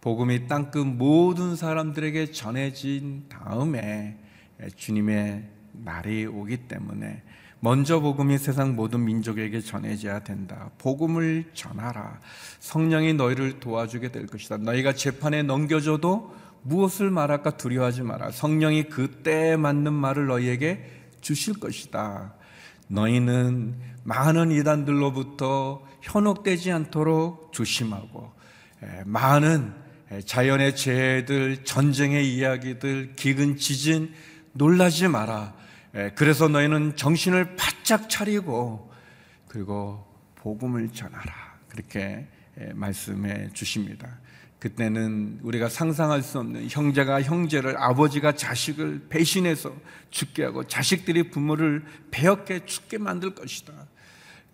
복음이 0.02 0.48
땅끝 0.48 0.86
모든 0.86 1.56
사람들에게 1.56 2.32
전해진 2.32 3.26
다음에 3.30 4.18
예, 4.62 4.70
주님의 4.70 5.48
날이 5.74 6.26
오기 6.26 6.68
때문에 6.68 7.22
먼저 7.60 8.00
복음이 8.00 8.38
세상 8.38 8.76
모든 8.76 9.06
민족에게 9.06 9.60
전해져야 9.62 10.20
된다. 10.20 10.70
복음을 10.78 11.46
전하라. 11.54 12.20
성령이 12.60 13.13
너희를 13.13 13.60
도와주게 13.60 14.12
될 14.12 14.28
것이다. 14.28 14.58
너희가 14.58 14.94
재판에 14.94 15.41
넘겨줘도 15.44 16.36
무엇을 16.62 17.10
말할까 17.10 17.58
두려워하지 17.58 18.04
마라. 18.04 18.32
성령이 18.32 18.84
그때에 18.84 19.56
맞는 19.56 19.94
말을 19.94 20.28
너희에게 20.28 20.91
주실 21.22 21.60
것이다. 21.60 22.36
너희는 22.88 23.76
많은 24.04 24.52
이단들로부터 24.52 25.84
현혹되지 26.02 26.72
않도록 26.72 27.52
조심하고 27.52 28.32
많은 29.06 29.74
자연의 30.26 30.76
재해들, 30.76 31.63
전쟁의 31.63 32.32
이야기들, 32.36 33.15
기근 33.15 33.58
지진 33.58 34.13
놀라지 34.54 35.08
마라. 35.08 35.55
그래서 36.15 36.47
너희는 36.49 36.95
정신을 36.97 37.55
바짝 37.55 38.10
차리고 38.10 38.91
그리고 39.47 40.05
복음을 40.36 40.89
전하라. 40.89 41.55
그렇게 41.69 42.27
말씀해 42.73 43.51
주십니다. 43.53 44.19
그때는 44.60 45.39
우리가 45.43 45.69
상상할 45.69 46.21
수 46.21 46.39
없는 46.39 46.67
형제가 46.69 47.21
형제를 47.21 47.77
아버지가 47.77 48.34
자식을 48.34 49.08
배신해서 49.10 49.73
죽게 50.10 50.43
하고 50.43 50.65
자식들이 50.65 51.29
부모를 51.29 51.86
배역해 52.12 52.65
죽게 52.65 52.97
만들 52.97 53.36
것이다. 53.36 53.73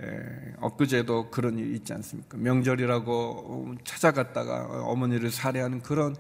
에, 0.02 0.54
엊그제도 0.60 1.30
그런 1.30 1.60
일이 1.60 1.76
있지 1.76 1.94
않습니까? 1.94 2.38
명절이라고 2.38 3.76
찾아갔다가 3.84 4.84
어머니를 4.86 5.30
살해하는 5.30 5.82
그런 5.82 6.16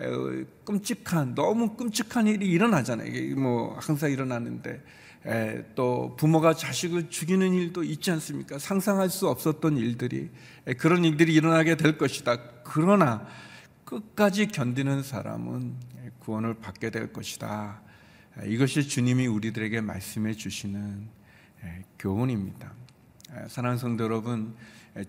에, 0.00 0.44
끔찍한 0.64 1.34
너무 1.34 1.76
끔찍한 1.76 2.26
일이 2.26 2.46
일어나잖아요. 2.46 3.08
이게 3.08 3.34
뭐 3.34 3.76
항상 3.78 4.10
일어나는데 4.10 4.82
에, 5.26 5.64
또 5.74 6.16
부모가 6.16 6.54
자식을 6.54 7.10
죽이는 7.10 7.52
일도 7.52 7.84
있지 7.84 8.10
않습니까? 8.12 8.58
상상할 8.58 9.10
수 9.10 9.28
없었던 9.28 9.76
일들이 9.76 10.30
그런 10.78 11.04
일들이 11.04 11.34
일어나게 11.34 11.76
될 11.76 11.98
것이다. 11.98 12.38
그러나 12.64 13.26
끝까지 13.84 14.48
견디는 14.48 15.02
사람은 15.02 15.74
구원을 16.20 16.54
받게 16.54 16.90
될 16.90 17.12
것이다. 17.12 17.82
이것이 18.44 18.86
주님이 18.88 19.26
우리들에게 19.26 19.80
말씀해 19.80 20.34
주시는 20.34 21.08
교훈입니다. 21.98 22.72
사랑하는 23.48 23.78
성도 23.78 24.04
여러분, 24.04 24.54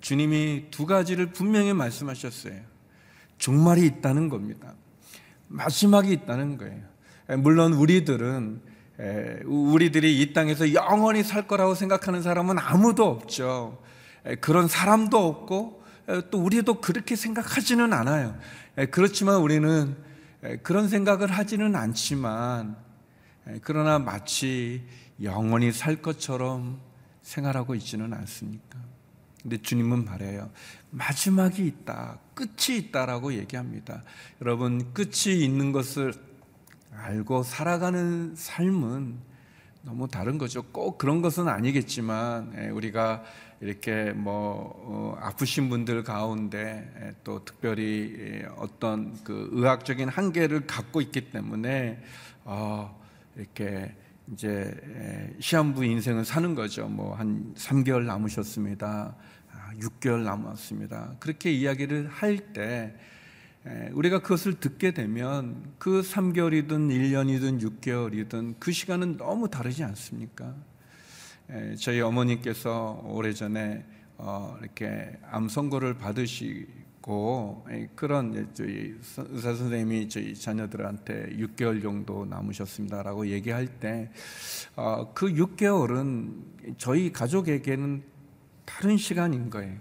주님이 0.02 0.66
두 0.72 0.86
가지를 0.86 1.28
분명히 1.28 1.74
말씀하셨어요. 1.74 2.60
종말이 3.38 3.86
있다는 3.86 4.30
겁니다. 4.30 4.74
마지막이 5.48 6.12
있다는 6.12 6.58
거예요. 6.58 6.82
물론 7.40 7.74
우리들은 7.74 8.62
우리들이 9.46 10.22
이 10.22 10.34
땅에서 10.34 10.74
영원히 10.74 11.24
살 11.24 11.48
거라고 11.48 11.76
생각하는 11.76 12.22
사람은 12.22 12.58
아무도 12.60 13.06
없죠. 13.06 13.82
그런 14.42 14.68
사람도 14.68 15.26
없고 15.26 15.84
또 16.32 16.40
우리도 16.40 16.82
그렇게 16.82 17.16
생각하지는 17.16 17.94
않아요. 17.94 18.38
그렇지만 18.92 19.38
우리는 19.38 19.96
그런 20.63 20.88
생각을 20.88 21.32
하지는 21.32 21.76
않지만 21.76 22.76
그러나 23.62 24.00
마치 24.00 24.84
영원히 25.22 25.72
살 25.72 26.02
것처럼 26.02 26.80
생활하고 27.28 27.76
있지는 27.76 28.13
않습니까? 28.13 28.80
근데 29.42 29.58
주님은 29.58 30.06
말해요. 30.06 30.50
마지막이 30.92 31.66
있다. 31.66 32.20
끝이 32.34 32.78
있다라고 32.78 33.34
얘기합니다. 33.34 34.04
여러분, 34.42 34.94
끝이 34.94 35.44
있는 35.44 35.74
것을 35.74 36.13
알고 36.94 37.44
살아가는 37.44 38.34
삶은 38.34 39.18
너무 39.82 40.08
다른 40.08 40.38
거죠. 40.38 40.63
꼭 40.63 40.98
그런 40.98 41.22
것은 41.22 41.50
아니겠지만 41.50 42.72
우리가 42.72 43.24
이렇게 43.60 44.12
뭐 44.12 44.74
어, 44.86 45.18
아프신 45.20 45.70
분들 45.70 46.04
가운데 46.04 47.16
또 47.24 47.44
특별히 47.44 48.44
어떤 48.56 49.22
그 49.24 49.50
의학적인 49.52 50.08
한계를 50.10 50.66
갖고 50.66 51.02
있기 51.02 51.30
때문에 51.32 52.02
어, 52.46 53.00
이렇게 53.36 53.96
이제 54.34 54.74
시한부 55.40 55.86
인생을 55.86 56.26
사는 56.26 56.54
거죠. 56.56 56.88
뭐 56.88 57.16
한 57.16 57.54
3개월 57.56 58.04
남으셨습니다. 58.04 59.16
6개월 59.80 60.22
아, 60.22 60.32
남았습니다. 60.32 61.16
그렇게 61.20 61.52
이야기를 61.52 62.08
할 62.08 62.38
때 62.54 62.96
우리가 63.92 64.20
그것을 64.22 64.60
듣게 64.62 64.92
되면 64.92 65.74
그 65.78 66.02
3개월이든 66.02 66.70
1년이든 66.90 67.62
6개월이든 67.62 68.56
그 68.60 68.72
시간은 68.72 69.18
너무 69.18 69.50
다르지 69.50 69.84
않습니까? 69.84 70.56
저희 71.80 72.00
어머니께서 72.02 73.02
오래전에 73.06 73.86
어, 74.20 74.58
이렇게 74.62 75.18
암 75.30 75.48
선고를 75.50 75.98
받으시 75.98 76.66
고 77.08 77.65
그런 77.96 78.50
저희 78.54 78.93
의사 79.30 79.56
선생님이 79.56 80.10
저희 80.10 80.36
자녀들한테 80.36 81.38
6개월 81.38 81.82
정도 81.82 82.26
남으셨습니다라고 82.26 83.28
얘기할 83.28 83.67
때그 83.80 84.12
어, 84.76 85.13
6개월은 85.15 86.78
저희 86.78 87.13
가족에게는 87.13 88.04
다른 88.65 88.98
시간인 88.98 89.50
거예요. 89.50 89.78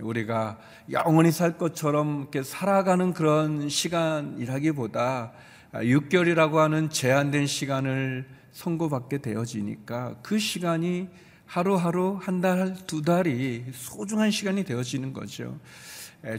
우리가 0.00 0.58
영원히 0.90 1.30
살 1.30 1.58
것처럼 1.58 2.22
이렇게 2.22 2.42
살아가는 2.42 3.12
그런 3.12 3.68
시간이라기보다 3.68 5.32
6개월이라고 5.74 6.54
하는 6.54 6.88
제한된 6.88 7.46
시간을 7.46 8.26
선고받게 8.52 9.18
되어지니까 9.18 10.16
그 10.22 10.38
시간이 10.38 11.10
하루하루 11.44 12.18
한 12.18 12.40
달, 12.40 12.74
두 12.86 13.02
달이 13.02 13.66
소중한 13.74 14.30
시간이 14.30 14.64
되어지는 14.64 15.12
거죠. 15.12 15.60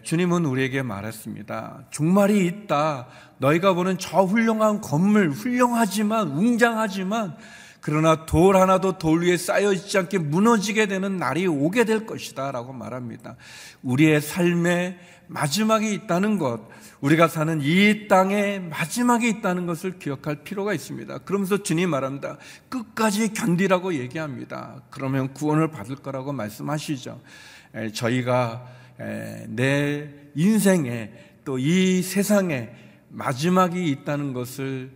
주님은 0.03 0.45
우리에게 0.45 0.81
말했습니다. 0.81 1.85
종말이 1.89 2.45
있다. 2.45 3.07
너희가 3.39 3.73
보는 3.73 3.97
저 3.97 4.23
훌륭한 4.23 4.79
건물, 4.79 5.29
훌륭하지만, 5.31 6.29
웅장하지만, 6.29 7.35
그러나 7.81 8.25
돌 8.25 8.55
하나도 8.55 8.97
돌 8.97 9.23
위에 9.23 9.35
쌓여 9.35 9.73
있지 9.73 9.97
않게 9.97 10.19
무너지게 10.19 10.85
되는 10.85 11.17
날이 11.17 11.47
오게 11.47 11.83
될 11.83 12.05
것이다. 12.05 12.53
라고 12.53 12.71
말합니다. 12.71 13.35
우리의 13.81 14.21
삶의 14.21 14.97
마지막이 15.27 15.93
있다는 15.93 16.37
것, 16.37 16.61
우리가 17.01 17.27
사는 17.27 17.59
이 17.61 18.07
땅에 18.07 18.59
마지막이 18.59 19.27
있다는 19.27 19.65
것을 19.65 19.99
기억할 19.99 20.43
필요가 20.45 20.73
있습니다. 20.73 21.17
그러면서 21.19 21.61
주님 21.61 21.89
말합니다. 21.89 22.37
끝까지 22.69 23.33
견디라고 23.33 23.95
얘기합니다. 23.95 24.81
그러면 24.89 25.33
구원을 25.33 25.69
받을 25.69 25.97
거라고 25.97 26.31
말씀하시죠. 26.31 27.19
저희가 27.93 28.65
내 28.97 30.09
인생에 30.35 31.11
또 31.45 31.57
이 31.57 32.01
세상에 32.01 32.69
마지막이 33.09 33.89
있다는 33.91 34.33
것을 34.33 34.91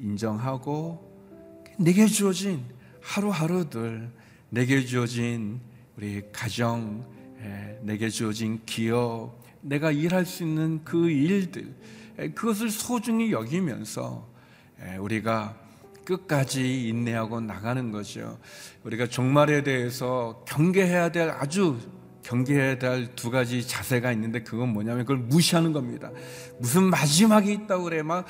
인정하고 0.00 1.08
내게 1.78 2.06
주어진 2.06 2.64
하루하루들, 3.02 4.10
내게 4.48 4.84
주어진 4.84 5.60
우리 5.96 6.22
가정, 6.32 7.04
내게 7.82 8.08
주어진 8.08 8.60
기업, 8.64 9.38
내가 9.60 9.90
일할 9.90 10.24
수 10.24 10.42
있는 10.42 10.82
그 10.84 11.10
일들, 11.10 11.74
그것을 12.34 12.70
소중히 12.70 13.30
여기면서 13.30 14.26
우리가 14.98 15.56
끝까지 16.04 16.88
인내하고 16.88 17.40
나가는 17.40 17.92
거죠. 17.92 18.38
우리가 18.84 19.06
종말에 19.06 19.62
대해서 19.62 20.42
경계해야 20.48 21.12
될 21.12 21.30
아주 21.30 21.78
경계해야 22.22 22.78
될 22.78 23.14
두 23.16 23.30
가지 23.30 23.66
자세가 23.66 24.12
있는데 24.12 24.42
그건 24.42 24.68
뭐냐면 24.70 25.04
그걸 25.04 25.18
무시하는 25.18 25.72
겁니다. 25.72 26.10
무슨 26.58 26.84
마지막이 26.84 27.52
있다고 27.52 27.84
그래. 27.84 28.02
막 28.02 28.26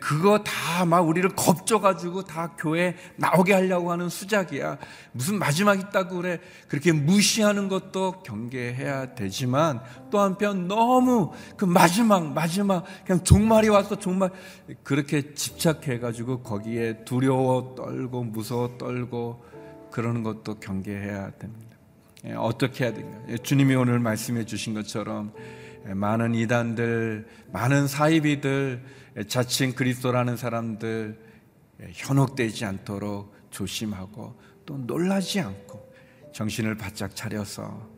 그거 0.00 0.42
다 0.44 0.84
막 0.84 1.00
우리를 1.00 1.28
겁줘가지고 1.30 2.24
다 2.24 2.54
교회 2.58 2.96
나오게 3.16 3.52
하려고 3.52 3.92
하는 3.92 4.08
수작이야. 4.08 4.78
무슨 5.12 5.38
마지막 5.38 5.78
있다고 5.78 6.16
그래. 6.16 6.40
그렇게 6.68 6.92
무시하는 6.92 7.68
것도 7.68 8.22
경계해야 8.22 9.14
되지만 9.14 9.80
또 10.10 10.20
한편 10.20 10.68
너무 10.68 11.32
그 11.56 11.64
마지막, 11.64 12.32
마지막 12.32 12.84
그냥 13.04 13.22
종말이 13.24 13.68
왔어, 13.68 13.98
종말. 13.98 14.30
그렇게 14.82 15.34
집착해가지고 15.34 16.42
거기에 16.42 17.04
두려워 17.04 17.74
떨고 17.76 18.24
무서워 18.24 18.76
떨고 18.78 19.42
그러는 19.90 20.22
것도 20.22 20.60
경계해야 20.60 21.32
됩니다. 21.38 21.69
예, 22.26 22.32
어떻게 22.32 22.84
해야 22.84 22.92
되는가? 22.92 23.32
예, 23.32 23.38
주님이 23.38 23.74
오늘 23.74 23.98
말씀해 23.98 24.44
주신 24.44 24.74
것처럼 24.74 25.32
예, 25.88 25.94
많은 25.94 26.34
이단들, 26.34 27.26
많은 27.52 27.86
사이비들, 27.86 28.82
자칭 29.28 29.72
그리스도라는 29.72 30.36
사람들 30.36 31.18
현혹되지 31.92 32.64
않도록 32.64 33.34
조심하고 33.50 34.38
또 34.66 34.76
놀라지 34.78 35.40
않고 35.40 35.92
정신을 36.32 36.76
바짝 36.76 37.16
차려서 37.16 37.88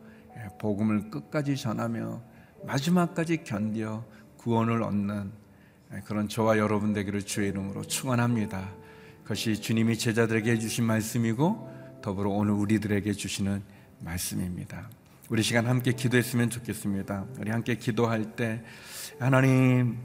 복음을 0.59 1.09
끝까지 1.09 1.55
전하며 1.55 2.21
마지막까지 2.65 3.43
견뎌 3.43 4.05
구원을 4.37 4.81
얻는 4.81 5.31
그런 6.05 6.27
저와 6.27 6.57
여러분 6.57 6.93
되기를 6.93 7.21
주의 7.23 7.49
이름으로 7.49 7.83
축원합니다. 7.83 8.71
그것이 9.23 9.61
주님이 9.61 9.97
제자들에게 9.97 10.51
해주신 10.51 10.85
말씀이고 10.85 11.99
더불어 12.01 12.31
오늘 12.31 12.53
우리들에게 12.53 13.13
주시는 13.13 13.61
말씀입니다. 14.03 14.89
우리 15.29 15.41
시간 15.41 15.65
함께 15.67 15.93
기도했으면 15.93 16.49
좋겠습니다. 16.49 17.25
우리 17.39 17.51
함께 17.51 17.75
기도할 17.75 18.35
때 18.35 18.61
하나님 19.19 19.97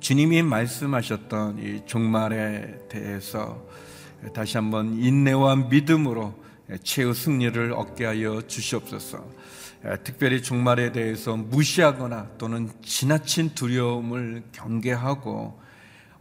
주님이 0.00 0.42
말씀하셨던 0.42 1.58
이 1.58 1.86
종말에 1.86 2.88
대해서 2.88 3.66
다시 4.34 4.56
한번 4.56 4.98
인내와 4.98 5.56
믿음으로 5.56 6.34
최후 6.82 7.14
승리를 7.14 7.72
얻게 7.72 8.04
하여 8.04 8.42
주시옵소서. 8.42 9.24
특별히 10.02 10.42
종말에 10.42 10.90
대해서 10.90 11.36
무시하거나 11.36 12.30
또는 12.38 12.70
지나친 12.82 13.54
두려움을 13.54 14.42
경계하고 14.52 15.60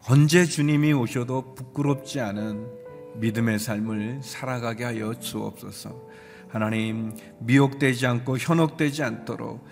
언제 0.08 0.45
주님이 0.45 0.93
오셔도 0.93 1.56
부끄럽지 1.56 2.19
않은 2.19 2.67
믿음의 3.15 3.60
삶을 3.60 4.19
살아가게 4.21 4.84
하여 4.84 5.13
주옵소서. 5.19 6.14
하나님 6.49 7.13
미혹되지 7.39 8.05
않고 8.08 8.38
현혹되지 8.38 9.03
않도록 9.03 9.65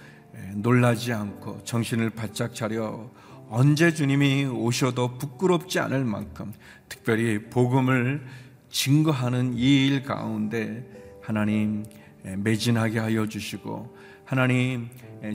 놀라지 0.55 1.13
않고 1.13 1.63
정신을 1.63 2.11
바짝 2.11 2.53
차려 2.53 3.09
언제 3.49 3.93
주님이 3.93 4.45
오셔도 4.45 5.17
부끄럽지 5.17 5.79
않을 5.79 6.03
만큼 6.05 6.53
특별히 6.89 7.49
복음을 7.49 8.25
증거하는 8.69 9.53
이 9.55 9.87
일 9.87 10.03
가운데 10.03 10.83
하나님 11.21 11.85
매진하게 12.23 12.99
하여 12.99 13.27
주시고 13.27 13.95
하나님 14.25 14.89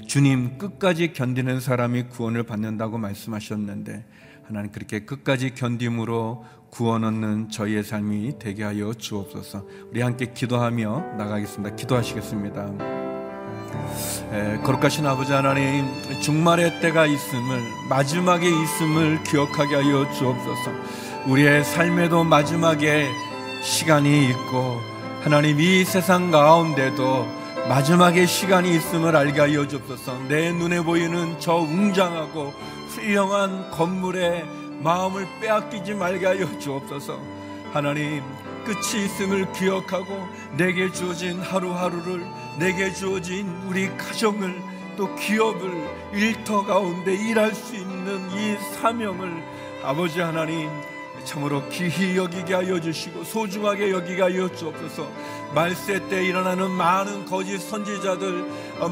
주님 0.06 0.58
끝까지 0.58 1.12
견디는 1.12 1.60
사람이 1.60 2.04
구원을 2.04 2.42
받는다고 2.42 2.98
말씀하셨는데 2.98 4.04
하나님 4.44 4.72
그렇게 4.72 5.00
끝까지 5.00 5.54
견딤으로 5.54 6.44
구원 6.70 7.04
얻는 7.04 7.50
저희의 7.50 7.82
삶이 7.82 8.38
되게 8.38 8.64
하여 8.64 8.92
주옵소서. 8.92 9.64
우리 9.90 10.00
함께 10.00 10.32
기도하며 10.32 11.16
나가겠습니다. 11.16 11.76
기도하시겠습니다. 11.76 12.70
에, 14.32 14.58
거룩하신 14.58 15.06
아버지 15.06 15.32
하나님, 15.32 15.86
중말의 16.20 16.80
때가 16.80 17.06
있음을, 17.06 17.60
마지막에 17.88 18.46
있음을 18.48 19.22
기억하게 19.24 19.76
하여 19.76 20.10
주옵소서. 20.12 20.70
우리의 21.26 21.64
삶에도 21.64 22.24
마지막에 22.24 23.08
시간이 23.62 24.28
있고, 24.30 24.80
하나님 25.22 25.60
이 25.60 25.84
세상 25.84 26.30
가운데도 26.30 27.26
마지막에 27.68 28.24
시간이 28.24 28.74
있음을 28.76 29.16
알게 29.16 29.40
하여 29.40 29.66
주옵소서. 29.66 30.18
내 30.28 30.52
눈에 30.52 30.80
보이는 30.82 31.38
저 31.38 31.56
웅장하고 31.56 32.52
훌륭한 32.88 33.70
건물에 33.70 34.57
마음을 34.80 35.26
빼앗기지 35.40 35.94
말게 35.94 36.26
하여 36.26 36.58
주옵소서. 36.58 37.20
하나님, 37.72 38.22
끝이 38.64 39.04
있음을 39.04 39.52
기억하고 39.52 40.28
내게 40.56 40.90
주어진 40.92 41.40
하루하루를 41.40 42.24
내게 42.58 42.92
주어진 42.92 43.46
우리 43.66 43.88
가정을 43.96 44.60
또 44.96 45.14
기업을 45.14 45.88
일터 46.12 46.64
가운데 46.64 47.14
일할 47.14 47.54
수 47.54 47.76
있는 47.76 48.30
이 48.32 48.56
사명을 48.74 49.42
아버지 49.82 50.20
하나님 50.20 50.68
참으로 51.24 51.68
기히 51.68 52.16
여기게 52.16 52.54
하여 52.54 52.80
주시고 52.80 53.24
소중하게 53.24 53.90
여기게 53.90 54.22
하여 54.22 54.48
주옵소서 54.48 55.08
말세 55.54 56.08
때 56.08 56.24
일어나는 56.24 56.70
많은 56.70 57.26
거짓 57.26 57.58
선지자들 57.58 58.44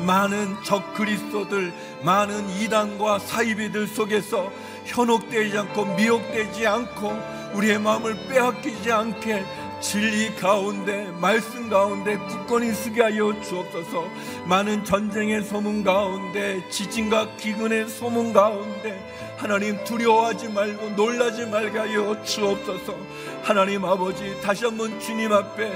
많은 0.06 0.62
적 0.62 0.94
그리스도들 0.94 1.72
많은 2.02 2.50
이단과 2.50 3.20
사이비들 3.20 3.86
속에서 3.86 4.52
현혹되지 4.86 5.58
않고 5.58 5.84
미혹되지 5.96 6.66
않고 6.66 7.36
우리의 7.54 7.78
마음을 7.78 8.16
빼앗기지 8.28 8.90
않게 8.92 9.44
진리 9.80 10.34
가운데 10.36 11.10
말씀 11.20 11.68
가운데 11.68 12.16
굳건히 12.16 12.72
쓰게 12.72 13.02
하여 13.02 13.38
주옵소서. 13.42 14.08
많은 14.46 14.84
전쟁의 14.84 15.44
소문 15.44 15.84
가운데 15.84 16.66
지진과 16.70 17.36
기근의 17.36 17.88
소문 17.88 18.32
가운데 18.32 18.98
하나님 19.36 19.82
두려워하지 19.84 20.48
말고 20.48 20.90
놀라지 20.90 21.46
말게 21.46 21.78
하여 21.78 22.22
주옵소서. 22.24 22.96
하나님 23.42 23.84
아버지 23.84 24.40
다시 24.40 24.64
한번 24.64 24.98
주님 24.98 25.32
앞에 25.32 25.70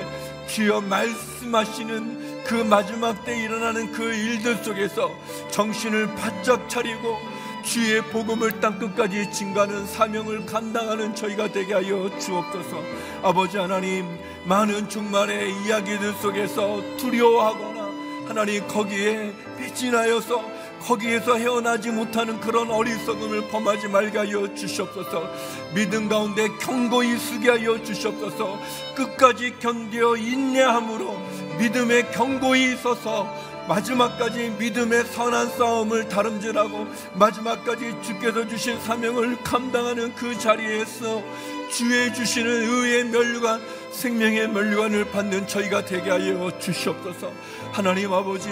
주여 0.46 0.80
말씀하시는 0.80 2.44
그 2.44 2.54
마지막 2.54 3.24
때 3.24 3.38
일어나는 3.38 3.92
그 3.92 4.02
일들 4.02 4.56
속에서 4.64 5.10
정신을 5.50 6.14
바짝 6.16 6.68
차리고 6.68 7.18
주의 7.62 8.00
복음을 8.02 8.60
땅끝까지 8.60 9.30
증가하는 9.32 9.86
사명을 9.86 10.46
감당하는 10.46 11.14
저희가 11.14 11.52
되게 11.52 11.74
하여 11.74 12.10
주옵소서. 12.18 12.82
아버지 13.22 13.58
하나님 13.58 14.06
많은 14.44 14.88
종말의 14.88 15.52
이야기들 15.64 16.14
속에서 16.14 16.80
두려워하거나 16.96 17.90
하나님 18.28 18.66
거기에 18.68 19.32
배진하여서 19.58 20.60
거기에서 20.82 21.36
헤어나지 21.36 21.90
못하는 21.90 22.40
그런 22.40 22.70
어리석음을 22.70 23.48
범하지 23.48 23.88
말게 23.88 24.18
하여 24.18 24.54
주시옵소서. 24.54 25.30
믿음 25.74 26.08
가운데 26.08 26.48
경고히 26.60 27.18
쓰게 27.18 27.50
하여 27.50 27.82
주시옵소서. 27.82 28.58
끝까지 28.96 29.58
견뎌 29.58 30.16
인내함으로 30.16 31.20
믿음의 31.58 32.12
경고히 32.12 32.72
있어서 32.72 33.49
마지막까지 33.70 34.56
믿음의 34.58 35.04
선한 35.04 35.50
싸움을 35.50 36.08
다름질하고 36.08 36.88
마지막까지 37.14 38.02
주께서 38.02 38.46
주신 38.48 38.80
사명을 38.80 39.44
감당하는 39.44 40.12
그 40.16 40.36
자리에서 40.36 41.22
주의 41.70 42.12
주시는 42.12 42.50
의의 42.50 43.04
멸류관 43.04 43.60
생명의 43.92 44.48
멸류관을 44.48 45.12
받는 45.12 45.46
저희가 45.46 45.84
되게 45.84 46.10
하여 46.10 46.50
주시옵소서. 46.58 47.32
하나님 47.70 48.12
아버지 48.12 48.48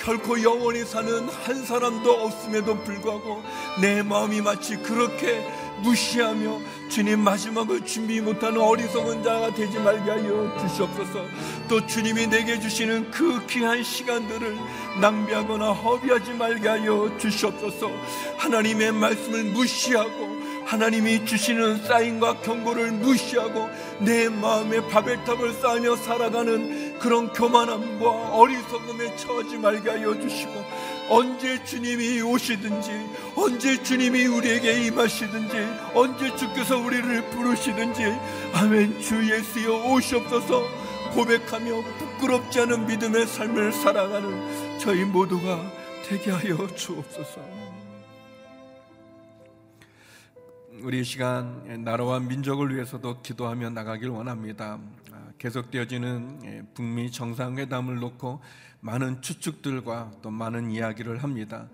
결코 0.00 0.42
영원히 0.42 0.84
사는 0.84 1.28
한 1.28 1.64
사람도 1.64 2.10
없음에도 2.10 2.82
불구하고 2.82 3.44
내 3.80 4.02
마음이 4.02 4.40
마치 4.40 4.76
그렇게 4.76 5.48
무시하며 5.82 6.60
주님 6.88 7.20
마지막을 7.20 7.84
준비 7.84 8.20
못하는 8.20 8.60
어리석은 8.60 9.22
자가 9.22 9.52
되지 9.54 9.78
말게 9.78 10.10
하여 10.10 10.56
주시옵소서. 10.60 11.24
또 11.68 11.84
주님이 11.86 12.28
내게 12.28 12.58
주시는 12.58 13.10
그 13.10 13.44
귀한 13.46 13.82
시간들을 13.82 14.56
낭비하거나 15.00 15.72
허비하지 15.72 16.32
말게 16.32 16.68
하여 16.68 17.10
주시옵소서. 17.18 17.90
하나님의 18.38 18.92
말씀을 18.92 19.44
무시하고 19.44 20.36
하나님이 20.66 21.24
주시는 21.24 21.84
사인과 21.84 22.40
경고를 22.40 22.90
무시하고 22.90 23.68
내 24.00 24.28
마음에 24.28 24.80
바벨탑을 24.88 25.52
쌓으며 25.52 25.94
살아가는 25.94 26.98
그런 26.98 27.32
교만함과 27.32 28.10
어리석음에 28.36 29.14
처하지 29.16 29.58
말게 29.58 29.90
하여 29.90 30.20
주시고 30.20 30.52
언제 31.08 31.62
주님이 31.64 32.20
오시든지 32.22 32.90
언제 33.36 33.82
주님이 33.82 34.26
우리에게 34.26 34.86
임하시든지 34.86 35.56
언제 35.94 36.34
주께서 36.36 36.78
우리를 36.78 37.30
부르시든지 37.30 38.02
아멘 38.54 39.00
주 39.00 39.14
예수여 39.30 39.92
오시옵소서 39.92 40.86
고백하며 41.14 41.82
부끄럽지 41.98 42.60
않은 42.60 42.86
믿음의 42.86 43.26
삶을 43.26 43.72
살아가는 43.72 44.78
저희 44.78 45.04
모두가 45.04 45.72
되게 46.06 46.30
하여 46.30 46.66
주옵소서. 46.74 47.40
우리 50.82 51.02
시간 51.04 51.82
나라와 51.84 52.20
민족을 52.20 52.74
위해서도 52.74 53.22
기도하며 53.22 53.70
나가길 53.70 54.10
원합니다. 54.10 54.78
아, 55.10 55.32
계속되어지는 55.38 56.40
예, 56.44 56.62
북미 56.74 57.10
정상회담을 57.10 57.96
놓고 57.96 58.40
많은 58.80 59.22
추측들과 59.22 60.12
또 60.22 60.30
많은 60.30 60.70
이야기를 60.70 61.22
합니다. 61.22 61.68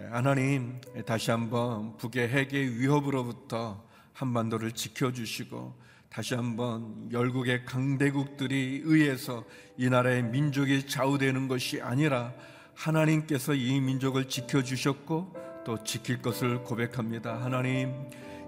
예, 0.00 0.04
하나님 0.06 0.80
다시 1.06 1.30
한번 1.30 1.96
북의 1.98 2.28
핵의 2.28 2.78
위협으로부터 2.78 3.84
한반도를 4.12 4.72
지켜주시고 4.72 5.74
다시 6.08 6.34
한번 6.34 7.08
열국의 7.10 7.64
강대국들이 7.64 8.82
의해서 8.84 9.44
이 9.76 9.88
나라의 9.88 10.22
민족이 10.22 10.86
좌우되는 10.86 11.48
것이 11.48 11.80
아니라 11.82 12.32
하나님께서 12.74 13.54
이 13.54 13.80
민족을 13.80 14.28
지켜주셨고 14.28 15.34
또 15.64 15.82
지킬 15.82 16.22
것을 16.22 16.62
고백합니다. 16.62 17.42
하나님 17.42 17.92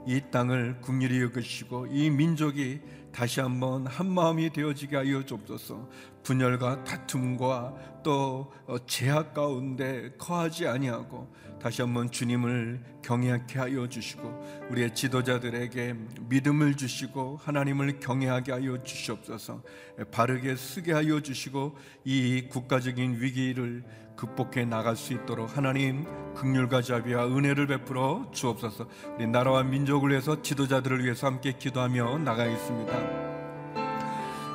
이 0.07 0.21
땅을 0.31 0.81
국률이 0.81 1.21
여기시고 1.23 1.89
이 1.89 2.11
민족이 2.11 2.81
다시 3.17 3.41
한번 3.41 3.87
한 3.87 4.11
마음이 4.11 4.51
되어지게 4.51 4.95
하여 4.95 5.25
주옵소서. 5.25 5.89
분열과 6.23 6.85
다툼과 6.85 8.03
또 8.03 8.53
어, 8.67 8.77
제약 8.87 9.33
가운데 9.33 10.11
거하지 10.19 10.67
아니하고 10.67 11.27
다시 11.59 11.81
한번 11.81 12.11
주님을 12.11 12.79
경외하게 13.03 13.59
하여 13.59 13.89
주시고 13.89 14.69
우리의 14.69 14.95
지도자들에게 14.95 15.95
믿음을 16.29 16.77
주시고 16.77 17.39
하나님을 17.43 18.01
경외하게 18.01 18.53
하여 18.53 18.83
주시옵소서. 18.83 19.63
바르게 20.11 20.55
쓰게 20.55 20.93
하여 20.93 21.19
주시고 21.21 21.75
이 22.05 22.49
국가적인 22.51 23.23
위기를 23.23 23.83
극복해 24.17 24.65
나갈 24.65 24.97
수 24.97 25.13
있도록 25.13 25.57
하나님 25.57 26.07
극률과 26.35 26.83
자비와 26.83 27.27
은혜를 27.27 27.67
베풀어 27.67 28.27
주옵소서. 28.33 28.87
우리 29.17 29.27
나라와 29.27 29.63
민족을 29.63 30.11
위해서 30.11 30.41
지도자들을 30.43 31.05
위해서 31.05 31.27
함께 31.27 31.53
기도하며 31.53 32.19
나가겠습니다. 32.19 32.93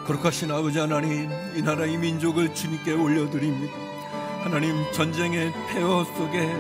거룩하신 0.06 0.52
아버지 0.52 0.80
하나님, 0.80 1.30
이 1.56 1.62
나라 1.62 1.86
이 1.86 1.98
민족을 1.98 2.54
주님께 2.54 2.94
올려드립니다. 2.94 3.74
하나님 4.44 4.92
전쟁의 4.92 5.54
폐허 5.70 6.04
속에 6.04 6.52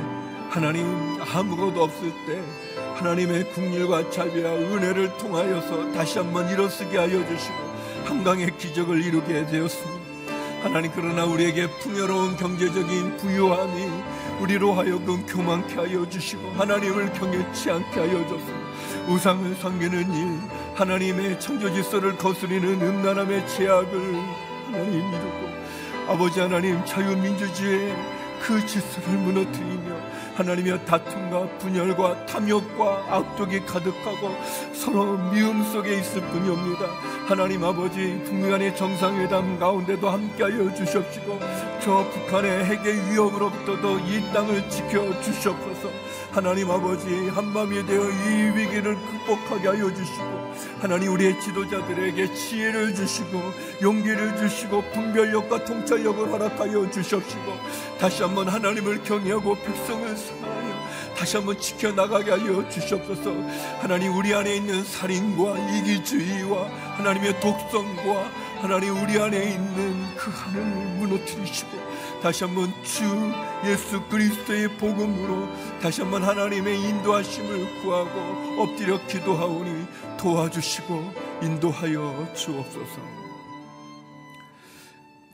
하나님 0.49 0.85
아무것도 1.21 1.83
없을 1.83 2.11
때 2.27 2.41
하나님의 2.95 3.51
국률과 3.53 4.11
자비와 4.11 4.51
은혜를 4.51 5.17
통하여서 5.17 5.91
다시 5.93 6.19
한번 6.19 6.49
일어서게 6.49 6.97
하여 6.97 7.25
주시고 7.27 7.55
한강의 8.05 8.57
기적을 8.57 9.03
이루게 9.03 9.45
되었습니다. 9.47 10.00
하나님 10.63 10.91
그러나 10.93 11.25
우리에게 11.25 11.67
풍요로운 11.79 12.37
경제적인 12.37 13.17
부유함이 13.17 13.89
우리로 14.41 14.73
하여금 14.73 15.25
교만케 15.25 15.75
하여 15.75 16.07
주시고 16.07 16.51
하나님을 16.51 17.11
경외치 17.13 17.71
않게 17.71 17.99
하여 17.99 18.27
줬습니다. 18.27 18.61
우상을 19.07 19.55
섬기는 19.55 20.13
일, 20.13 20.39
하나님의 20.75 21.39
창조 21.39 21.73
질서를 21.73 22.15
거스리는 22.17 22.79
음란함의 22.79 23.47
제약을 23.47 24.15
하나님 24.67 25.11
믿고 25.11 25.49
아버지 26.07 26.39
하나님 26.39 26.83
자유민주주의의 26.85 28.20
그 28.41 28.65
질서를 28.65 29.09
무너뜨리며 29.19 29.95
하나님의 30.35 30.85
다툼과 30.85 31.57
분열과 31.59 32.25
탐욕과 32.25 33.05
악독이 33.09 33.65
가득하고 33.65 34.35
서로 34.73 35.17
미움 35.31 35.63
속에 35.63 35.99
있을 35.99 36.21
뿐이옵니다. 36.21 36.85
하나님 37.27 37.63
아버지 37.63 38.21
북미 38.25 38.49
간의 38.49 38.75
정상회담 38.75 39.59
가운데도 39.59 40.09
함께하여 40.09 40.73
주시옵시고 40.73 41.39
저 41.81 42.05
북한의 42.09 42.65
핵의 42.65 43.11
위협으로부터도 43.11 43.99
이 43.99 44.33
땅을 44.33 44.69
지켜 44.69 45.21
주시옵소서. 45.21 45.89
하나님 46.31 46.71
아버지 46.71 47.27
한밤이 47.27 47.85
되어 47.85 48.09
이 48.09 48.57
위기를 48.57 48.95
극복하게 48.95 49.67
하여 49.67 49.93
주시고 49.93 50.53
하나님 50.79 51.11
우리의 51.11 51.39
지도자들에게 51.41 52.33
지혜를 52.33 52.95
주시고 52.95 53.41
용기를 53.81 54.37
주시고 54.37 54.81
분별력과 54.93 55.65
통찰력을 55.65 56.31
허락하여 56.31 56.89
주시옵시고 56.89 57.53
다시 57.99 58.23
한번 58.23 58.47
하나님을 58.47 59.03
경외하고 59.03 59.55
백성을 59.55 60.15
사랑하여 60.15 60.71
다시 61.17 61.35
한번 61.35 61.59
지켜나가게 61.59 62.31
하여 62.31 62.67
주시옵소서. 62.69 63.31
하나님 63.79 64.15
우리 64.15 64.33
안에 64.33 64.55
있는 64.55 64.83
살인과 64.83 65.57
이기주의와 65.57 66.67
하나님의 66.97 67.39
독성과 67.41 68.31
하나님 68.61 68.95
우리 69.03 69.19
안에 69.19 69.51
있는 69.51 70.15
그 70.15 70.31
하늘을 70.31 70.65
무너뜨리시고 70.97 71.90
다시 72.21 72.43
한번 72.43 72.71
주 72.83 73.03
예수 73.65 73.99
그리스도의 74.07 74.77
복음으로 74.77 75.47
다시 75.81 76.01
한번 76.01 76.21
하나님의 76.23 76.79
인도하심을 76.79 77.81
구하고 77.81 78.61
엎드려 78.61 79.03
기도하오니 79.07 79.87
도와주시고 80.19 81.13
인도하여 81.41 82.31
주옵소서. 82.35 83.01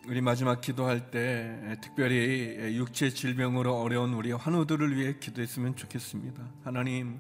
우리 0.08 0.22
마지막 0.22 0.62
기도할 0.62 1.12
때 1.12 1.78
특별히 1.82 2.78
육체 2.78 3.10
질병으로 3.10 3.82
어려운 3.82 4.14
우리 4.14 4.32
환우들을 4.32 4.96
위해 4.96 5.16
기도했으면 5.20 5.76
좋겠습니다. 5.76 6.42
하나님 6.64 7.20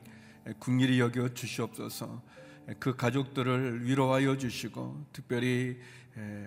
국리이 0.60 1.01
여겨 1.01 1.34
주시옵소서. 1.34 2.21
그 2.80 2.95
가족들을 2.95 3.86
위로하여 3.86 4.38
주시고 4.38 5.08
특별히 5.12 5.77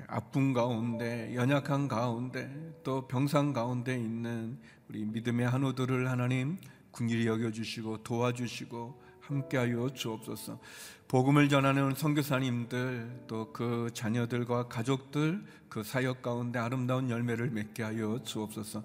아픔 0.09 0.53
가운데 0.53 1.35
연약한 1.35 1.89
가운데 1.89 2.51
또 2.83 3.07
병상 3.07 3.53
가운데 3.53 3.95
있는 3.97 4.59
우리 4.89 5.05
믿음의 5.05 5.49
한우들을 5.49 6.09
하나님 6.11 6.59
국리이 6.91 7.27
여겨 7.27 7.53
주시고 7.53 8.03
도와주시고 8.03 9.01
함께하여 9.21 9.91
주옵소서. 9.95 10.59
복음을 11.07 11.49
전하는 11.49 11.95
선교사님들 11.95 13.25
또 13.27 13.53
그 13.53 13.91
자녀들과 13.93 14.69
가족들 14.69 15.45
그 15.69 15.83
사역 15.83 16.23
가운데 16.23 16.59
아름다운 16.59 17.11
열매를 17.11 17.51
맺게 17.51 17.83
하여 17.83 18.21
주옵소서. 18.25 18.83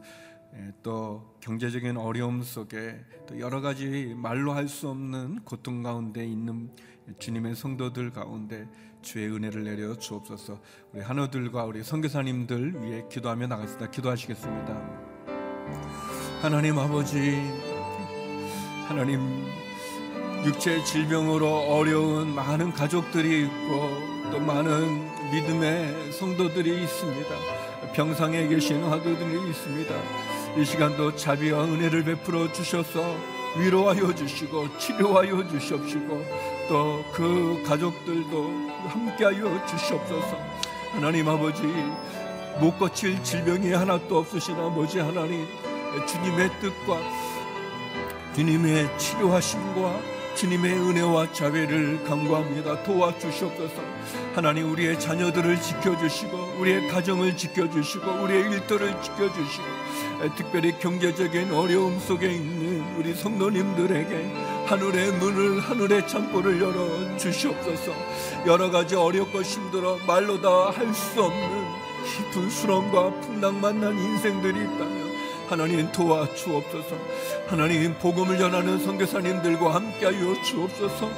또 0.83 1.35
경제적인 1.41 1.97
어려움 1.97 2.41
속에 2.41 3.03
또 3.27 3.39
여러 3.39 3.59
가지 3.61 4.13
말로 4.15 4.53
할 4.53 4.67
수 4.67 4.89
없는 4.89 5.41
고통 5.43 5.83
가운데 5.83 6.25
있는 6.25 6.69
주님의 7.19 7.55
성도들 7.55 8.11
가운데 8.11 8.67
주의 9.05 9.27
은혜를 9.27 9.63
내려 9.63 9.95
주옵소서. 9.95 10.59
우리 10.91 11.01
한우들과 11.01 11.63
우리 11.63 11.83
선교사님들 11.83 12.83
위해 12.83 13.05
기도하며 13.09 13.47
나가겠습니다. 13.47 13.91
기도하시겠습니다. 13.91 15.05
하나님 16.41 16.77
아버지, 16.79 17.39
하나님 18.87 19.45
육체 20.43 20.83
질병으로 20.83 21.47
어려운 21.47 22.33
많은 22.33 22.71
가족들이 22.73 23.43
있고 23.43 23.89
또 24.31 24.39
많은 24.39 25.31
믿음의 25.31 26.11
성도들이 26.11 26.83
있습니다. 26.83 27.29
병상에 27.93 28.47
계신 28.47 28.83
화도들이 28.83 29.49
있습니다. 29.49 29.95
이 30.57 30.65
시간도 30.65 31.15
자비와 31.15 31.65
은혜를 31.65 32.03
베풀어 32.05 32.51
주셔서 32.51 33.15
위로하여 33.57 34.13
주시고 34.15 34.77
치료하여 34.77 35.47
주시옵시고 35.47 36.54
또 36.67 37.03
그 37.13 37.63
가족들도 37.65 38.51
함께하여 38.87 39.65
주시옵소서. 39.65 40.37
하나님 40.91 41.27
아버지 41.29 41.63
못 42.59 42.77
고칠 42.77 43.21
질병이 43.23 43.71
하나도 43.71 44.17
없으신 44.17 44.55
아버지 44.55 44.99
하나님 44.99 45.47
주님의 46.07 46.49
뜻과 46.59 46.99
주님의 48.35 48.97
치료하심과 48.97 49.99
주님의 50.35 50.73
은혜와 50.73 51.31
자비를 51.31 52.03
간구합니다. 52.03 52.83
도와주시옵소서. 52.83 53.81
하나님 54.33 54.69
우리의 54.71 54.99
자녀들을 54.99 55.61
지켜주시고 55.61 56.55
우리의 56.59 56.89
가정을 56.89 57.37
지켜주시고 57.37 58.11
우리의 58.23 58.51
일터를 58.51 59.01
지켜주시고 59.01 59.63
특별히 60.35 60.77
경제적인 60.79 61.53
어려움 61.53 61.97
속에 61.99 62.29
있는 62.29 62.83
우리 62.97 63.13
성도님들에게 63.15 64.54
하늘의 64.65 65.11
문을 65.13 65.59
하늘의 65.59 66.07
창고를 66.07 66.59
열어 66.61 67.17
주시옵소서. 67.17 67.91
여러 68.47 68.69
가지 68.71 68.95
어렵고 68.95 69.41
힘들어 69.41 69.97
말로 70.07 70.41
다 70.41 70.71
할 70.71 70.93
수 70.93 71.23
없는 71.23 71.65
깊은 72.05 72.49
수렁과 72.49 73.11
풍랑 73.21 73.61
만 73.61 73.79
난 73.79 73.97
인생들이 73.97 74.57
있다면 74.59 75.15
하나님 75.49 75.91
도와 75.91 76.27
주옵소서. 76.33 76.95
하나님 77.47 77.93
복음을 77.99 78.37
전하는 78.37 78.79
선교사님들과 78.79 79.75
함께하여 79.75 80.41
주옵소서. 80.41 81.09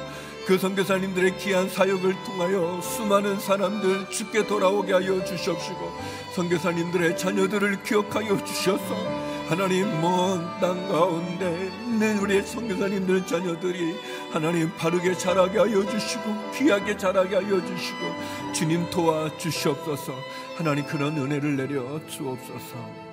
그 0.46 0.56
선교사님들의 0.58 1.36
귀한 1.38 1.68
사역을 1.68 2.14
통하여 2.24 2.80
수많은 2.80 3.38
사람들 3.38 4.08
죽게 4.10 4.46
돌아오게 4.46 4.92
하여 4.94 5.22
주시옵시고 5.24 5.92
선교사님들의 6.34 7.18
자녀들을 7.18 7.82
기억하여 7.82 8.42
주셔서 8.44 9.27
하나님 9.48 9.88
먼 10.02 10.60
땅 10.60 10.88
가운데 10.88 11.70
있는 11.86 12.18
우리의 12.18 12.42
선교사님들 12.42 13.26
자녀들이 13.26 13.94
하나님 14.30 14.70
바르게 14.76 15.16
자라게 15.16 15.58
하여 15.58 15.86
주시고 15.86 16.52
귀하게 16.52 16.94
자라게 16.94 17.36
하여 17.36 17.64
주시고 17.64 18.52
주님 18.52 18.90
도와 18.90 19.34
주시옵소서. 19.38 20.12
하나님 20.58 20.84
그런 20.84 21.16
은혜를 21.16 21.56
내려 21.56 22.06
주옵소서. 22.08 23.08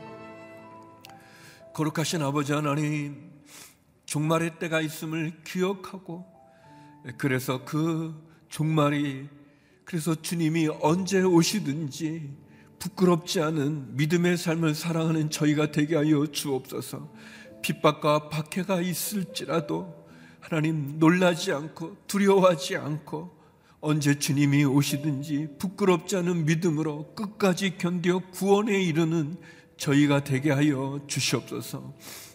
거룩하신 1.73 2.21
아버지 2.21 2.51
하나님 2.51 3.31
종말의 4.05 4.59
때가 4.59 4.81
있음을 4.81 5.41
기억하고 5.45 6.25
그래서 7.17 7.63
그 7.63 8.13
종말이 8.49 9.29
그래서 9.85 10.15
주님이 10.15 10.67
언제 10.81 11.21
오시든지 11.21 12.29
부끄럽지 12.85 13.41
않은 13.41 13.95
믿음의 13.95 14.37
삶을 14.37 14.75
사랑하는 14.75 15.31
저희가 15.31 15.71
되게 15.71 15.95
하여 15.95 16.27
주옵소서. 16.27 17.11
핍박과 17.63 18.29
박해가 18.29 18.79
있을지라도 18.81 20.05
하나님 20.39 20.99
놀라지 20.99 21.51
않고 21.51 21.97
두려워하지 22.05 22.77
않고 22.77 23.35
언제 23.81 24.19
주님이 24.19 24.65
오시든지 24.65 25.55
부끄럽지 25.57 26.15
않은 26.17 26.45
믿음으로 26.45 27.15
끝까지 27.15 27.79
견뎌 27.79 28.19
구원에 28.31 28.79
이르는 28.83 29.37
저희가 29.77 30.23
되게 30.23 30.51
하여 30.51 31.01
주시옵소서. 31.07 31.91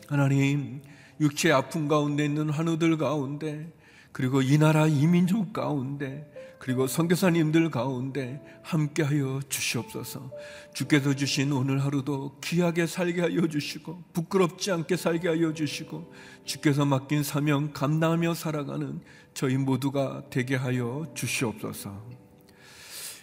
하나님 0.09 0.83
육체의 1.21 1.55
아픔 1.55 1.87
가운데 1.87 2.25
있는 2.25 2.51
환우들 2.51 2.99
가운데 2.99 3.73
그리고 4.11 4.43
이 4.43 4.59
나라 4.59 4.89
이민족 4.89 5.53
가운데 5.53 6.29
그리고 6.61 6.87
선교사님들 6.87 7.71
가운데 7.71 8.39
함께하여 8.63 9.41
주시옵소서. 9.49 10.31
주께서 10.75 11.15
주신 11.15 11.53
오늘 11.53 11.83
하루도 11.83 12.39
귀하게 12.45 12.87
살게 12.87 13.23
하여 13.23 13.49
주시고 13.49 14.05
부끄럽지 14.13 14.71
않게 14.71 14.99
살게 14.99 15.29
하여 15.29 15.55
주시고 15.55 16.13
주께서 16.45 16.85
맡긴 16.85 17.23
사명 17.23 17.73
감당하며 17.73 18.35
살아가는 18.35 19.01
저희 19.33 19.57
모두가 19.57 20.25
되게 20.29 20.55
하여 20.55 21.11
주시옵소서. 21.15 21.99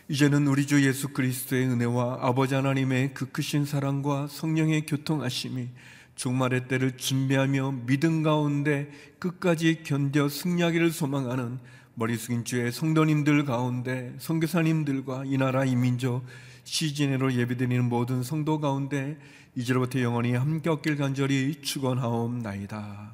이제는 0.09 0.47
우리 0.47 0.65
주 0.65 0.83
예수 0.83 1.09
그리스도의 1.09 1.67
은혜와 1.67 2.17
아버지 2.21 2.55
하나님의 2.55 3.13
그 3.13 3.31
크신 3.31 3.65
사랑과 3.65 4.25
성령의 4.27 4.87
교통하심이 4.87 5.69
종말의 6.15 6.67
때를 6.67 6.97
준비하며 6.97 7.83
믿음 7.85 8.23
가운데 8.23 8.89
끝까지 9.19 9.83
견뎌 9.83 10.27
승리하기를 10.27 10.89
소망하는 10.89 11.59
머리 11.99 12.15
숙인 12.15 12.45
주의 12.45 12.71
성도님들 12.71 13.43
가운데 13.43 14.13
성교사님들과 14.19 15.23
이 15.25 15.35
나라 15.35 15.65
이민족 15.65 16.23
시진회로 16.63 17.33
예배드리는 17.33 17.89
모든 17.89 18.21
성도 18.21 18.59
가운데 18.59 19.17
이제로부터 19.55 19.99
영원히 20.01 20.33
함께 20.33 20.69
없길 20.69 20.95
간절히 20.95 21.59
축원하옵나이다. 21.59 23.13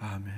아멘. 0.00 0.32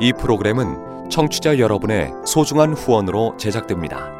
이 0.00 0.12
프로그램은 0.12 1.08
청취자 1.10 1.58
여러분의 1.58 2.12
소중한 2.24 2.72
후원으로 2.74 3.36
제작됩니다. 3.36 4.19